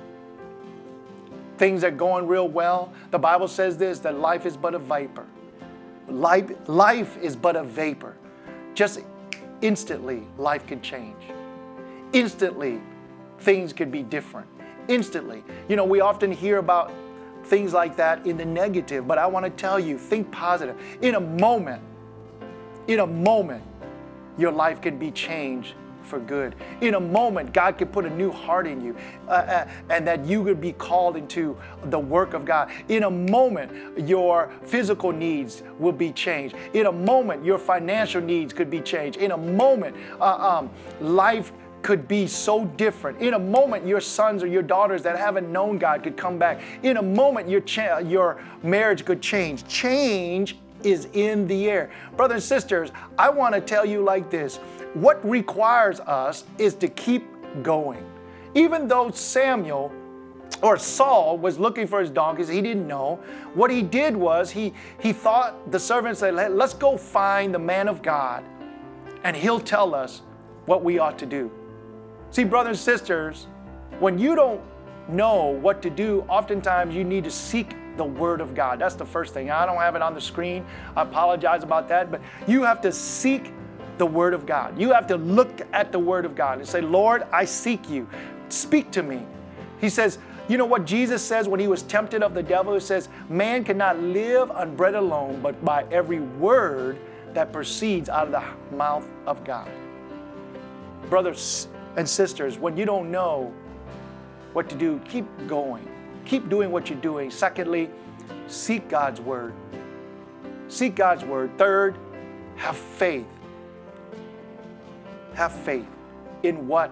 Things 1.63 1.85
are 1.85 1.93
going 1.93 2.27
real 2.27 2.49
well. 2.49 2.93
The 3.13 3.21
Bible 3.21 3.47
says 3.47 3.77
this 3.77 4.01
that 4.01 4.19
life 4.19 4.47
is 4.47 4.57
but 4.57 4.75
a 4.75 4.81
vapor. 4.81 5.25
Life, 6.09 6.51
life 6.67 7.17
is 7.19 7.37
but 7.37 7.55
a 7.55 7.63
vapor. 7.63 8.17
Just 8.75 8.99
instantly, 9.61 10.27
life 10.39 10.67
can 10.67 10.83
change. 10.83 11.23
Instantly, 12.13 12.81
things 13.39 13.73
could 13.73 13.93
be 13.93 14.03
different. 14.03 14.49
Instantly. 14.89 15.45
You 15.69 15.77
know, 15.77 15.85
we 15.85 16.01
often 16.01 16.33
hear 16.33 16.59
about 16.59 16.91
things 17.45 17.73
like 17.73 17.95
that 17.95 18.27
in 18.27 18.37
the 18.37 18.45
negative, 18.45 19.07
but 19.07 19.19
I 19.19 19.27
want 19.27 19.45
to 19.45 19.51
tell 19.51 19.79
you 19.79 19.99
think 19.99 20.33
positive. 20.33 20.77
In 21.01 21.15
a 21.15 21.21
moment, 21.21 21.81
in 22.89 22.99
a 22.99 23.07
moment, 23.07 23.63
your 24.37 24.51
life 24.51 24.81
can 24.81 24.99
be 24.99 25.13
changed 25.13 25.75
for 26.05 26.19
good. 26.19 26.55
In 26.81 26.95
a 26.95 27.01
moment, 27.01 27.53
God 27.53 27.79
could 27.79 27.93
put 27.93 28.05
a 28.05 28.11
new 28.11 28.31
heart 28.31 28.67
in 28.67 28.81
you 28.81 28.97
uh, 29.29 29.31
uh, 29.31 29.69
and 29.91 30.07
that 30.07 30.25
you 30.25 30.45
could 30.45 30.61
be 30.61 30.73
called 30.73 31.17
into 31.17 31.57
the 31.85 31.99
work 31.99 32.35
of 32.35 32.45
God. 32.45 32.71
In 32.89 33.05
a 33.05 33.11
moment, 33.11 33.99
your 34.09 34.51
physical 34.65 35.13
needs 35.13 35.63
will 35.79 35.93
be 35.93 36.13
changed. 36.13 36.57
In 36.75 36.87
a 36.87 36.93
moment, 36.93 37.45
your 37.45 37.59
financial 37.59 38.21
needs 38.21 38.53
could 38.53 38.71
be 38.71 38.81
changed. 38.81 39.19
In 39.19 39.33
a 39.33 39.37
moment, 39.37 39.97
uh, 40.21 40.59
um, 40.59 40.71
life 41.01 41.53
could 41.83 42.07
be 42.07 42.27
so 42.27 42.65
different. 42.65 43.21
In 43.21 43.35
a 43.35 43.39
moment, 43.39 43.87
your 43.87 44.01
sons 44.01 44.43
or 44.43 44.47
your 44.47 44.63
daughters 44.63 45.03
that 45.03 45.19
haven't 45.19 45.51
known 45.51 45.79
God 45.79 46.03
could 46.03 46.17
come 46.17 46.39
back. 46.39 46.61
In 46.83 46.97
a 46.97 47.03
moment, 47.03 47.49
your, 47.49 47.61
cha- 47.61 47.99
your 47.99 48.41
marriage 48.63 49.05
could 49.05 49.21
change. 49.21 49.67
Change 49.67 50.57
is 50.85 51.09
in 51.13 51.47
the 51.47 51.69
air. 51.69 51.91
Brothers 52.17 52.37
and 52.37 52.43
sisters, 52.43 52.91
I 53.19 53.31
want 53.31 53.55
to 53.55 53.61
tell 53.61 53.85
you 53.85 54.03
like 54.03 54.31
this 54.31 54.57
what 54.95 55.27
requires 55.29 56.01
us 56.01 56.45
is 56.59 56.75
to 56.77 56.89
keep 56.89 57.25
going. 57.63 58.05
Even 58.55 58.89
though 58.89 59.11
Samuel 59.11 59.93
or 60.63 60.77
Saul 60.77 61.39
was 61.39 61.59
looking 61.59 61.87
for 61.87 62.01
his 62.01 62.11
donkeys, 62.11 62.49
he 62.49 62.61
didn't 62.61 62.87
know. 62.87 63.17
What 63.55 63.71
he 63.71 63.83
did 63.83 64.17
was 64.17 64.51
he, 64.51 64.75
he 65.01 65.13
thought 65.13 65.71
the 65.73 65.79
servant 65.79 66.19
said, 66.19 66.35
Let's 66.35 66.75
go 66.75 66.97
find 66.97 67.55
the 67.55 67.59
man 67.59 67.89
of 67.89 68.03
God, 68.03 68.45
and 69.25 69.37
he'll 69.37 69.61
tell 69.61 69.95
us 69.95 70.23
what 70.67 70.85
we 70.85 70.99
ought 70.99 71.19
to 71.19 71.27
do. 71.27 71.51
See, 72.31 72.45
brothers 72.45 72.79
and 72.79 72.79
sisters, 72.79 73.47
when 73.99 74.19
you 74.19 74.35
don't 74.35 74.61
know 75.09 75.47
what 75.47 75.83
to 75.83 75.91
do, 75.91 76.25
oftentimes 76.29 76.95
you 76.95 77.05
need 77.05 77.25
to 77.25 77.31
seek 77.31 77.75
the 77.97 78.05
Word 78.05 78.41
of 78.41 78.55
God. 78.55 78.79
That's 78.79 78.95
the 78.95 79.07
first 79.07 79.35
thing. 79.35 79.51
I 79.51 79.67
don't 79.67 79.79
have 79.79 79.97
it 79.97 80.03
on 80.03 80.15
the 80.15 80.21
screen. 80.21 80.65
I 80.97 81.03
apologize 81.03 81.63
about 81.63 81.89
that, 81.89 82.11
but 82.11 82.21
you 82.47 82.63
have 82.63 82.81
to 82.83 82.93
seek 82.93 83.53
the 83.99 84.07
Word 84.07 84.35
of 84.35 84.47
God. 84.47 84.79
You 84.79 84.93
have 84.93 85.07
to 85.09 85.17
look 85.17 85.61
at 85.73 85.93
the 85.93 85.99
Word 85.99 86.25
of 86.25 86.35
God 86.35 86.59
and 86.59 86.67
say, 86.67 86.81
Lord, 86.81 87.25
I 87.33 87.45
seek 87.45 87.89
you. 87.89 88.09
Speak 88.49 88.91
to 88.93 89.03
me. 89.03 89.25
He 89.81 89.89
says, 89.89 90.19
you 90.49 90.59
know 90.59 90.67
what 90.67 90.85
Jesus 90.85 91.23
says 91.23 91.49
when 91.49 91.61
he 91.61 91.69
was 91.69 91.83
tempted 91.83 92.23
of 92.23 92.35
the 92.35 92.43
devil? 92.43 92.75
He 92.75 92.81
says, 92.81 93.09
Man 93.29 93.65
cannot 93.65 93.99
live 94.01 94.51
on 94.51 94.75
bread 94.75 94.95
alone, 94.95 95.41
but 95.41 95.65
by 95.65 95.85
every 95.91 96.21
word 96.21 96.99
that 97.33 97.53
proceeds 97.53 98.09
out 98.09 98.27
of 98.27 98.33
the 98.33 98.77
mouth 98.77 99.09
of 99.27 99.45
God. 99.45 99.71
Brothers 101.09 101.69
and 101.97 102.09
sisters, 102.09 102.59
when 102.59 102.77
you 102.77 102.85
don't 102.85 103.11
know 103.11 103.53
what 104.53 104.69
to 104.69 104.75
do, 104.75 105.01
keep 105.09 105.27
going. 105.47 105.89
Keep 106.25 106.49
doing 106.49 106.71
what 106.71 106.89
you're 106.89 107.01
doing. 107.01 107.31
Secondly, 107.31 107.91
seek 108.47 108.89
God's 108.89 109.21
word. 109.21 109.55
Seek 110.69 110.95
God's 110.95 111.25
word. 111.25 111.57
Third, 111.59 111.97
have 112.57 112.77
faith. 112.77 113.27
Have 115.35 115.53
faith 115.53 115.87
in 116.43 116.67
what 116.69 116.91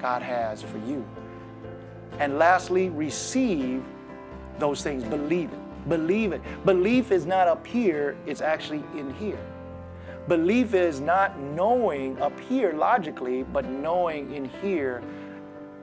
God 0.00 0.22
has 0.22 0.62
for 0.62 0.78
you. 0.78 1.04
And 2.18 2.38
lastly, 2.38 2.88
receive 2.88 3.82
those 4.58 4.82
things. 4.82 5.04
Believe 5.04 5.52
it. 5.52 5.88
Believe 5.88 6.32
it. 6.32 6.40
Belief 6.64 7.12
is 7.12 7.26
not 7.26 7.46
up 7.48 7.66
here, 7.66 8.16
it's 8.26 8.40
actually 8.40 8.82
in 8.96 9.12
here. 9.14 9.38
Belief 10.28 10.74
is 10.74 11.00
not 11.00 11.38
knowing 11.38 12.20
up 12.20 12.38
here 12.40 12.72
logically, 12.72 13.44
but 13.44 13.64
knowing 13.66 14.32
in 14.32 14.46
here 14.46 15.02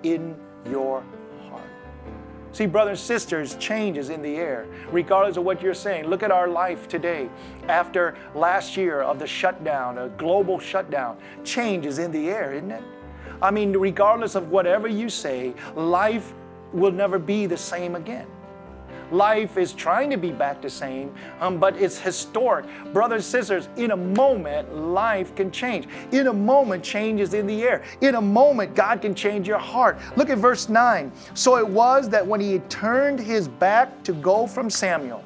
in 0.03 0.36
your. 0.70 1.03
See, 2.53 2.67
brothers 2.67 3.00
and 3.00 3.07
sisters, 3.07 3.55
change 3.55 3.98
is 3.98 4.10
in 4.10 4.22
the 4.22 4.36
air, 4.36 4.67
regardless 4.91 5.38
of 5.38 5.43
what 5.43 5.60
you're 5.60 5.74
saying. 5.74 6.05
Look 6.05 6.22
at 6.22 6.31
our 6.31 6.48
life 6.48 6.88
today. 6.88 7.27
After 7.67 8.15
last 8.36 8.77
year 8.77 9.01
of 9.01 9.17
the 9.17 9.25
shutdown, 9.25 9.98
a 9.98 10.10
global 10.10 10.60
shutdown, 10.60 11.17
change 11.43 11.88
is 11.88 11.98
in 11.98 12.12
the 12.12 12.29
air, 12.29 12.53
isn't 12.53 12.72
it? 12.72 12.83
I 13.41 13.50
mean, 13.50 13.75
regardless 13.75 14.36
of 14.36 14.51
whatever 14.51 14.88
you 14.88 15.10
say, 15.10 15.55
life 15.75 16.31
will 16.72 16.91
never 16.91 17.17
be 17.17 17.48
the 17.48 17.57
same 17.57 17.95
again. 17.95 18.27
Life 19.13 19.58
is 19.58 19.74
trying 19.74 20.10
to 20.10 20.17
be 20.17 20.32
back 20.32 20.60
the 20.60 20.70
same, 20.72 21.13
um, 21.39 21.60
but 21.60 21.77
it's 21.77 22.00
historic. 22.00 22.65
Brothers 22.93 23.17
and 23.17 23.32
sisters, 23.32 23.70
in 23.77 23.91
a 23.91 23.96
moment, 23.96 24.75
life 24.75 25.36
can 25.36 25.51
change. 25.51 25.88
In 26.12 26.25
a 26.25 26.34
moment, 26.34 26.84
change 26.84 27.22
is 27.22 27.36
in 27.36 27.46
the 27.46 27.62
air. 27.62 27.84
In 28.01 28.15
a 28.15 28.22
moment, 28.22 28.74
God 28.74 29.03
can 29.03 29.13
change 29.13 29.48
your 29.48 29.60
heart. 29.60 30.00
Look 30.15 30.32
at 30.32 30.39
verse 30.39 30.67
9. 30.67 31.12
So 31.36 31.58
it 31.58 31.67
was 31.67 32.10
that 32.10 32.25
when 32.25 32.41
he 32.41 32.58
turned 32.70 33.20
his 33.20 33.48
back 33.48 34.03
to 34.05 34.13
go 34.13 34.48
from 34.48 34.67
Samuel, 34.72 35.24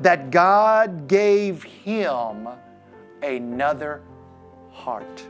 that 0.00 0.30
God 0.30 1.08
gave 1.08 1.64
him 1.64 2.46
another 3.22 4.00
heart. 4.70 5.24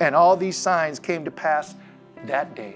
And 0.00 0.16
all 0.16 0.36
these 0.36 0.56
signs 0.56 0.98
came 0.98 1.24
to 1.24 1.30
pass 1.30 1.76
that 2.26 2.56
day. 2.56 2.74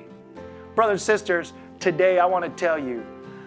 Brothers 0.76 1.00
and 1.00 1.00
sisters, 1.00 1.52
today 1.80 2.20
I 2.20 2.24
want 2.24 2.44
to 2.44 2.50
tell 2.50 2.78
you 2.78 3.04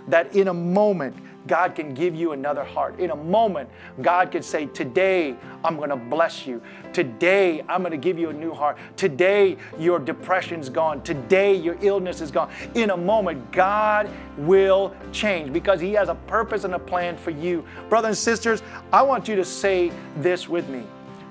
that 0.08 0.36
in 0.36 0.48
a 0.50 0.54
moment, 0.54 1.16
God 1.48 1.76
can 1.76 1.94
give 1.94 2.16
you 2.16 2.32
another 2.32 2.64
heart. 2.64 3.00
In 3.00 3.12
a 3.12 3.16
moment, 3.16 3.70
God 4.02 4.32
can 4.32 4.42
say, 4.42 4.66
Today, 4.68 5.36
I'm 5.64 5.78
to 5.78 5.96
bless 5.96 6.48
you. 6.48 6.62
Today, 6.94 7.64
I'm 7.70 7.84
to 7.84 7.98
give 7.98 8.18
you 8.18 8.30
a 8.30 8.34
new 8.34 8.54
heart. 8.54 8.78
Today, 8.96 9.58
your 9.78 10.00
depression's 10.00 10.70
gone. 10.70 11.02
Today, 11.04 11.56
your 11.56 11.78
illness 11.82 12.22
is 12.22 12.32
gone. 12.32 12.52
In 12.74 12.90
a 12.90 12.98
moment, 12.98 13.52
God 13.52 14.10
will 14.38 14.96
change 15.12 15.54
because 15.54 15.80
He 15.80 15.94
has 15.94 16.10
a 16.10 16.16
purpose 16.16 16.64
and 16.64 16.74
a 16.74 16.80
plan 16.80 17.18
for 17.18 17.32
you. 17.32 17.64
Brothers 17.90 18.10
and 18.10 18.18
sisters, 18.18 18.64
I 18.92 19.02
want 19.04 19.28
you 19.28 19.36
to 19.36 19.46
say 19.46 19.92
this 20.18 20.50
with 20.50 20.68
me 20.70 20.84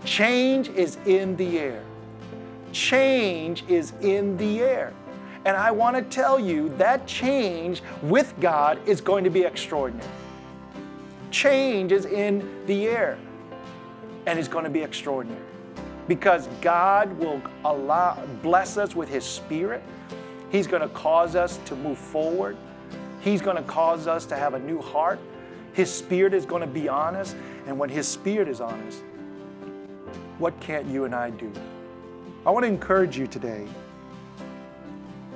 change 0.04 0.68
is 0.68 0.98
in 1.06 1.34
the 1.36 1.58
air. 1.58 1.82
Change 2.72 3.64
is 3.68 3.92
in 4.02 4.36
the 4.36 4.60
air. 4.60 4.92
And 5.44 5.56
I 5.56 5.70
want 5.70 5.96
to 5.96 6.02
tell 6.02 6.40
you 6.40 6.70
that 6.78 7.06
change 7.06 7.82
with 8.02 8.34
God 8.40 8.78
is 8.88 9.00
going 9.00 9.24
to 9.24 9.30
be 9.30 9.42
extraordinary. 9.42 10.10
Change 11.30 11.92
is 11.92 12.06
in 12.06 12.66
the 12.66 12.86
air 12.86 13.18
and 14.26 14.38
it's 14.38 14.48
going 14.48 14.64
to 14.64 14.70
be 14.70 14.82
extraordinary 14.82 15.42
because 16.08 16.48
God 16.60 17.12
will 17.18 17.42
allow 17.64 18.24
bless 18.42 18.76
us 18.76 18.94
with 18.94 19.08
his 19.08 19.24
spirit. 19.24 19.82
He's 20.50 20.66
going 20.66 20.82
to 20.82 20.88
cause 20.88 21.34
us 21.34 21.58
to 21.66 21.76
move 21.76 21.98
forward. 21.98 22.56
He's 23.20 23.42
going 23.42 23.56
to 23.56 23.62
cause 23.62 24.06
us 24.06 24.26
to 24.26 24.36
have 24.36 24.54
a 24.54 24.58
new 24.58 24.80
heart. 24.80 25.18
His 25.72 25.90
spirit 25.92 26.34
is 26.34 26.46
going 26.46 26.60
to 26.60 26.68
be 26.68 26.88
on 26.88 27.16
us, 27.16 27.34
and 27.66 27.78
when 27.78 27.88
his 27.88 28.06
spirit 28.06 28.46
is 28.46 28.60
on 28.60 28.80
us, 28.82 29.02
what 30.38 30.58
can't 30.60 30.86
you 30.86 31.04
and 31.04 31.14
I 31.14 31.30
do? 31.30 31.50
I 32.46 32.50
want 32.50 32.64
to 32.64 32.68
encourage 32.68 33.18
you 33.18 33.26
today 33.26 33.66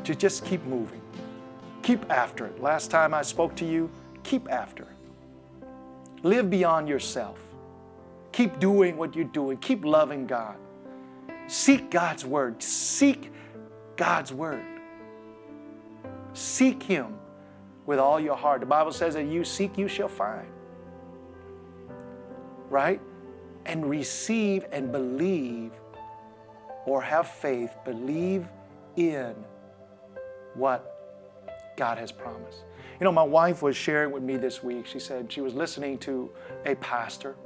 to 0.09 0.15
just 0.15 0.43
keep 0.43 0.65
moving. 0.65 1.03
Keep 1.83 2.11
after 2.11 2.47
it. 2.47 2.63
Last 2.63 2.91
time 2.91 3.13
I 3.13 3.21
spoke 3.21 3.55
to 3.57 3.67
you, 3.67 3.91
keep 4.23 4.51
after 4.51 4.85
it. 4.85 5.67
Live 6.23 6.49
beyond 6.49 6.89
yourself. 6.89 7.39
Keep 8.33 8.59
doing 8.59 8.97
what 8.97 9.15
you're 9.15 9.27
doing. 9.27 9.59
Keep 9.59 9.85
loving 9.85 10.27
God. 10.27 10.57
Seek 11.47 11.91
God's 11.91 12.25
word. 12.25 12.63
Seek 12.63 13.31
God's 13.97 14.33
word. 14.33 14.65
Seek 16.33 16.83
Him 16.83 17.19
with 17.85 17.99
all 17.99 18.19
your 18.19 18.37
heart. 18.37 18.61
The 18.61 18.67
Bible 18.67 18.93
says 18.93 19.13
that 19.13 19.27
you 19.27 19.45
seek, 19.45 19.77
you 19.77 19.89
shall 19.89 20.09
find. 20.09 20.49
Right? 22.71 23.03
And 23.67 23.91
receive 23.91 24.65
and 24.73 24.91
believe 24.91 25.73
or 26.87 27.03
have 27.03 27.29
faith, 27.29 27.77
believe 27.85 28.49
in 28.97 29.35
what 30.59 31.75
God 31.77 31.99
has 31.99 32.11
promised. 32.11 32.65
You 33.01 33.05
know, 33.05 33.13
my 33.13 33.23
wife 33.23 33.63
was 33.63 33.77
sharing 33.77 34.11
with 34.11 34.23
me 34.23 34.37
this 34.37 34.63
week. 34.63 34.87
She 34.87 34.99
said 34.99 35.33
she 35.33 35.41
was 35.41 35.55
listening 35.55 35.99
to 35.99 36.31
a 36.67 36.75
pastor. 36.77 37.37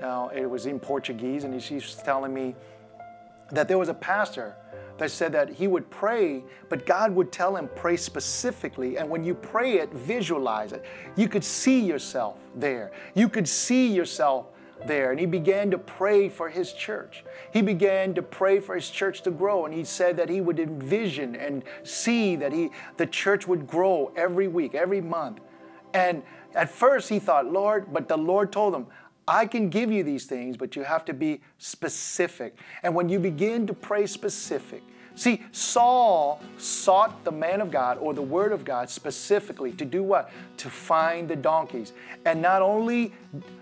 Now, 0.00 0.30
it 0.30 0.46
was 0.46 0.64
in 0.64 0.80
Portuguese, 0.80 1.44
and 1.44 1.62
she's 1.62 1.94
telling 1.96 2.32
me 2.32 2.54
that 3.52 3.68
there 3.68 3.76
was 3.76 3.90
a 3.90 3.94
pastor 3.94 4.56
that 4.96 5.10
said 5.10 5.32
that 5.32 5.50
he 5.50 5.66
would 5.66 5.88
pray, 5.90 6.42
but 6.68 6.86
God 6.86 7.14
would 7.14 7.32
tell 7.32 7.56
him, 7.56 7.68
pray 7.74 7.96
specifically. 7.96 8.96
And 8.96 9.08
when 9.08 9.24
you 9.24 9.34
pray 9.34 9.78
it, 9.78 9.92
visualize 9.92 10.72
it. 10.72 10.84
You 11.16 11.28
could 11.28 11.44
see 11.44 11.80
yourself 11.80 12.38
there. 12.54 12.92
You 13.14 13.28
could 13.28 13.48
see 13.48 13.88
yourself 13.88 14.46
there. 14.86 15.10
And 15.10 15.20
he 15.20 15.26
began 15.26 15.70
to 15.70 15.78
pray 15.78 16.28
for 16.28 16.48
his 16.48 16.72
church. 16.72 17.24
He 17.52 17.62
began 17.62 18.14
to 18.14 18.22
pray 18.22 18.60
for 18.60 18.74
his 18.74 18.90
church 18.90 19.22
to 19.22 19.30
grow. 19.30 19.64
And 19.64 19.74
he 19.74 19.84
said 19.84 20.16
that 20.16 20.28
he 20.28 20.40
would 20.40 20.58
envision 20.58 21.36
and 21.36 21.62
see 21.82 22.36
that 22.36 22.52
he, 22.52 22.70
the 22.96 23.06
church 23.06 23.46
would 23.46 23.66
grow 23.66 24.12
every 24.16 24.48
week, 24.48 24.74
every 24.74 25.00
month. 25.00 25.40
And 25.94 26.22
at 26.54 26.70
first 26.70 27.08
he 27.08 27.18
thought, 27.18 27.50
Lord, 27.50 27.92
but 27.92 28.08
the 28.08 28.18
Lord 28.18 28.52
told 28.52 28.74
him, 28.74 28.86
I 29.28 29.46
can 29.46 29.68
give 29.68 29.92
you 29.92 30.02
these 30.02 30.26
things, 30.26 30.56
but 30.56 30.74
you 30.74 30.82
have 30.82 31.04
to 31.04 31.14
be 31.14 31.40
specific. 31.58 32.56
And 32.82 32.94
when 32.94 33.08
you 33.08 33.20
begin 33.20 33.66
to 33.68 33.74
pray 33.74 34.06
specific, 34.06 34.82
See, 35.20 35.42
Saul 35.52 36.40
sought 36.56 37.24
the 37.24 37.30
man 37.30 37.60
of 37.60 37.70
God 37.70 37.98
or 37.98 38.14
the 38.14 38.22
word 38.22 38.52
of 38.52 38.64
God 38.64 38.88
specifically 38.88 39.70
to 39.72 39.84
do 39.84 40.02
what? 40.02 40.32
To 40.56 40.70
find 40.70 41.28
the 41.28 41.36
donkeys. 41.36 41.92
And 42.24 42.40
not 42.40 42.62
only 42.62 43.12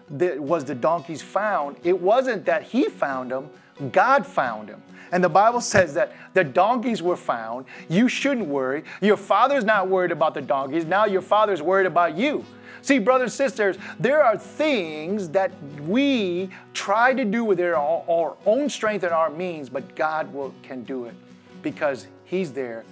was 0.08 0.64
the 0.64 0.76
donkeys 0.76 1.20
found, 1.20 1.78
it 1.82 2.00
wasn't 2.00 2.44
that 2.44 2.62
he 2.62 2.84
found 2.84 3.32
them, 3.32 3.50
God 3.90 4.24
found 4.24 4.68
them. 4.68 4.80
And 5.10 5.24
the 5.24 5.28
Bible 5.28 5.60
says 5.60 5.94
that 5.94 6.12
the 6.32 6.44
donkeys 6.44 7.02
were 7.02 7.16
found. 7.16 7.66
You 7.88 8.08
shouldn't 8.08 8.46
worry. 8.46 8.84
Your 9.00 9.16
father's 9.16 9.64
not 9.64 9.88
worried 9.88 10.12
about 10.12 10.34
the 10.34 10.42
donkeys. 10.42 10.84
Now 10.84 11.06
your 11.06 11.22
father's 11.22 11.60
worried 11.60 11.86
about 11.86 12.16
you. 12.16 12.44
See, 12.82 13.00
brothers 13.00 13.32
and 13.32 13.50
sisters, 13.50 13.78
there 13.98 14.22
are 14.22 14.38
things 14.38 15.28
that 15.30 15.50
we 15.80 16.50
try 16.72 17.14
to 17.14 17.24
do 17.24 17.42
with 17.42 17.60
our, 17.60 18.36
own 18.46 18.68
strength 18.68 19.02
and 19.02 19.12
our 19.12 19.28
means, 19.28 19.68
but 19.68 19.96
God 19.96 20.32
will, 20.32 20.54
can 20.62 20.84
do 20.84 21.06
it 21.06 21.14
because 21.62 22.06
He's 22.24 22.52
there 22.52 22.84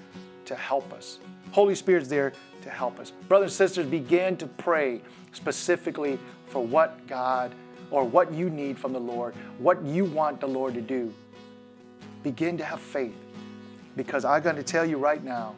to 0.46 0.54
help 0.54 0.92
us. 0.92 1.18
Holy 1.52 1.74
Spirit's 1.74 2.08
there 2.08 2.32
to 2.62 2.70
help 2.70 2.98
us. 2.98 3.12
Brothers 3.28 3.52
and 3.52 3.68
sisters, 3.68 3.86
begin 3.86 4.36
to 4.38 4.46
pray 4.46 5.00
specifically 5.32 6.18
for 6.46 6.64
what 6.64 7.06
God 7.06 7.54
or 7.90 8.04
what 8.04 8.32
you 8.32 8.50
need 8.50 8.78
from 8.78 8.92
the 8.92 9.00
Lord, 9.00 9.34
what 9.58 9.82
you 9.84 10.04
want 10.04 10.40
the 10.40 10.46
Lord 10.46 10.74
to 10.74 10.80
do. 10.80 11.12
Begin 12.22 12.58
to 12.58 12.64
have 12.64 12.80
faith 12.80 13.14
because 13.96 14.24
I'm 14.24 14.42
going 14.42 14.56
to 14.56 14.62
tell 14.62 14.84
you 14.84 14.98
right 14.98 15.22
now 15.22 15.54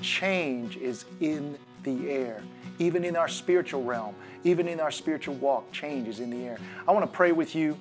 change 0.00 0.76
is 0.76 1.04
in 1.20 1.56
the 1.84 2.10
air. 2.10 2.42
Even 2.78 3.04
in 3.04 3.16
our 3.16 3.28
spiritual 3.28 3.82
realm, 3.82 4.14
even 4.44 4.66
in 4.66 4.80
our 4.80 4.90
spiritual 4.90 5.34
walk, 5.36 5.70
change 5.72 6.08
is 6.08 6.20
in 6.20 6.30
the 6.30 6.44
air. 6.44 6.58
I 6.86 6.92
want 6.92 7.04
to 7.04 7.16
pray 7.16 7.32
with 7.32 7.54
you 7.54 7.76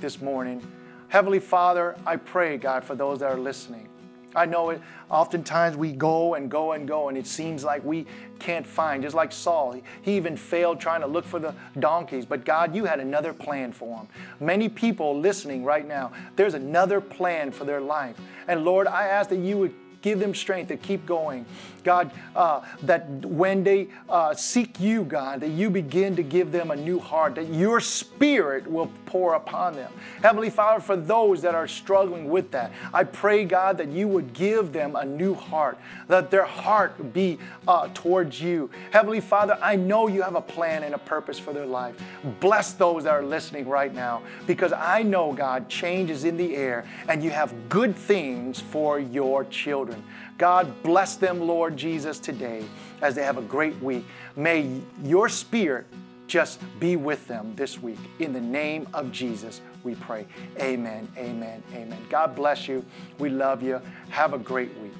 this 0.00 0.20
morning. 0.20 0.66
Heavenly 1.08 1.40
Father, 1.40 1.96
I 2.06 2.16
pray, 2.16 2.58
God, 2.58 2.84
for 2.84 2.94
those 2.94 3.20
that 3.20 3.30
are 3.30 3.38
listening. 3.38 3.88
I 4.36 4.44
know 4.44 4.68
it. 4.70 4.82
Oftentimes 5.08 5.76
we 5.76 5.92
go 5.92 6.34
and 6.34 6.50
go 6.50 6.72
and 6.72 6.86
go, 6.86 7.08
and 7.08 7.16
it 7.16 7.26
seems 7.26 7.64
like 7.64 7.82
we 7.82 8.06
can't 8.38 8.66
find. 8.66 9.02
Just 9.02 9.14
like 9.14 9.32
Saul, 9.32 9.80
he 10.02 10.16
even 10.16 10.36
failed 10.36 10.78
trying 10.80 11.00
to 11.00 11.06
look 11.06 11.24
for 11.24 11.38
the 11.38 11.54
donkeys. 11.78 12.26
But 12.26 12.44
God, 12.44 12.76
you 12.76 12.84
had 12.84 13.00
another 13.00 13.32
plan 13.32 13.72
for 13.72 13.98
him. 13.98 14.08
Many 14.38 14.68
people 14.68 15.18
listening 15.18 15.64
right 15.64 15.86
now, 15.86 16.12
there's 16.36 16.54
another 16.54 17.00
plan 17.00 17.52
for 17.52 17.64
their 17.64 17.80
life. 17.80 18.16
And 18.46 18.64
Lord, 18.64 18.86
I 18.86 19.06
ask 19.06 19.30
that 19.30 19.38
you 19.38 19.56
would 19.56 19.74
give 20.02 20.20
them 20.20 20.34
strength 20.34 20.68
to 20.68 20.76
keep 20.76 21.06
going. 21.06 21.46
God, 21.84 22.10
uh, 22.34 22.60
that 22.82 23.08
when 23.24 23.64
they 23.64 23.88
uh, 24.08 24.34
seek 24.34 24.80
you, 24.80 25.04
God, 25.04 25.40
that 25.40 25.50
you 25.50 25.70
begin 25.70 26.16
to 26.16 26.22
give 26.22 26.52
them 26.52 26.70
a 26.70 26.76
new 26.76 26.98
heart, 26.98 27.34
that 27.36 27.48
your 27.48 27.80
spirit 27.80 28.70
will 28.70 28.90
pour 29.06 29.34
upon 29.34 29.74
them. 29.74 29.92
Heavenly 30.22 30.50
Father, 30.50 30.80
for 30.80 30.96
those 30.96 31.42
that 31.42 31.54
are 31.54 31.68
struggling 31.68 32.28
with 32.28 32.50
that, 32.52 32.72
I 32.92 33.04
pray, 33.04 33.44
God, 33.44 33.78
that 33.78 33.88
you 33.88 34.08
would 34.08 34.32
give 34.32 34.72
them 34.72 34.96
a 34.96 35.04
new 35.04 35.34
heart, 35.34 35.78
that 36.08 36.30
their 36.30 36.44
heart 36.44 37.12
be 37.12 37.38
uh, 37.66 37.88
towards 37.94 38.40
you. 38.40 38.70
Heavenly 38.90 39.20
Father, 39.20 39.58
I 39.60 39.76
know 39.76 40.08
you 40.08 40.22
have 40.22 40.34
a 40.34 40.40
plan 40.40 40.82
and 40.82 40.94
a 40.94 40.98
purpose 40.98 41.38
for 41.38 41.52
their 41.52 41.66
life. 41.66 41.94
Bless 42.40 42.72
those 42.72 43.04
that 43.04 43.12
are 43.12 43.24
listening 43.24 43.68
right 43.68 43.94
now 43.94 44.22
because 44.46 44.72
I 44.72 45.02
know, 45.02 45.32
God, 45.32 45.68
change 45.68 46.10
is 46.10 46.24
in 46.24 46.36
the 46.36 46.56
air 46.56 46.84
and 47.08 47.22
you 47.22 47.30
have 47.30 47.68
good 47.68 47.94
things 47.94 48.60
for 48.60 48.98
your 48.98 49.44
children. 49.44 50.02
God, 50.38 50.72
bless 50.84 51.16
them, 51.16 51.40
Lord 51.40 51.76
Jesus, 51.76 52.20
today 52.20 52.64
as 53.02 53.16
they 53.16 53.24
have 53.24 53.38
a 53.38 53.42
great 53.42 53.78
week. 53.82 54.04
May 54.36 54.80
your 55.02 55.28
spirit 55.28 55.86
just 56.28 56.60
be 56.78 56.94
with 56.94 57.26
them 57.26 57.54
this 57.56 57.82
week. 57.82 57.98
In 58.20 58.32
the 58.32 58.40
name 58.40 58.86
of 58.94 59.10
Jesus, 59.10 59.60
we 59.82 59.96
pray. 59.96 60.26
Amen, 60.60 61.08
amen, 61.16 61.62
amen. 61.74 61.98
God 62.08 62.36
bless 62.36 62.68
you. 62.68 62.84
We 63.18 63.30
love 63.30 63.62
you. 63.62 63.80
Have 64.10 64.34
a 64.34 64.38
great 64.38 64.76
week. 64.78 64.92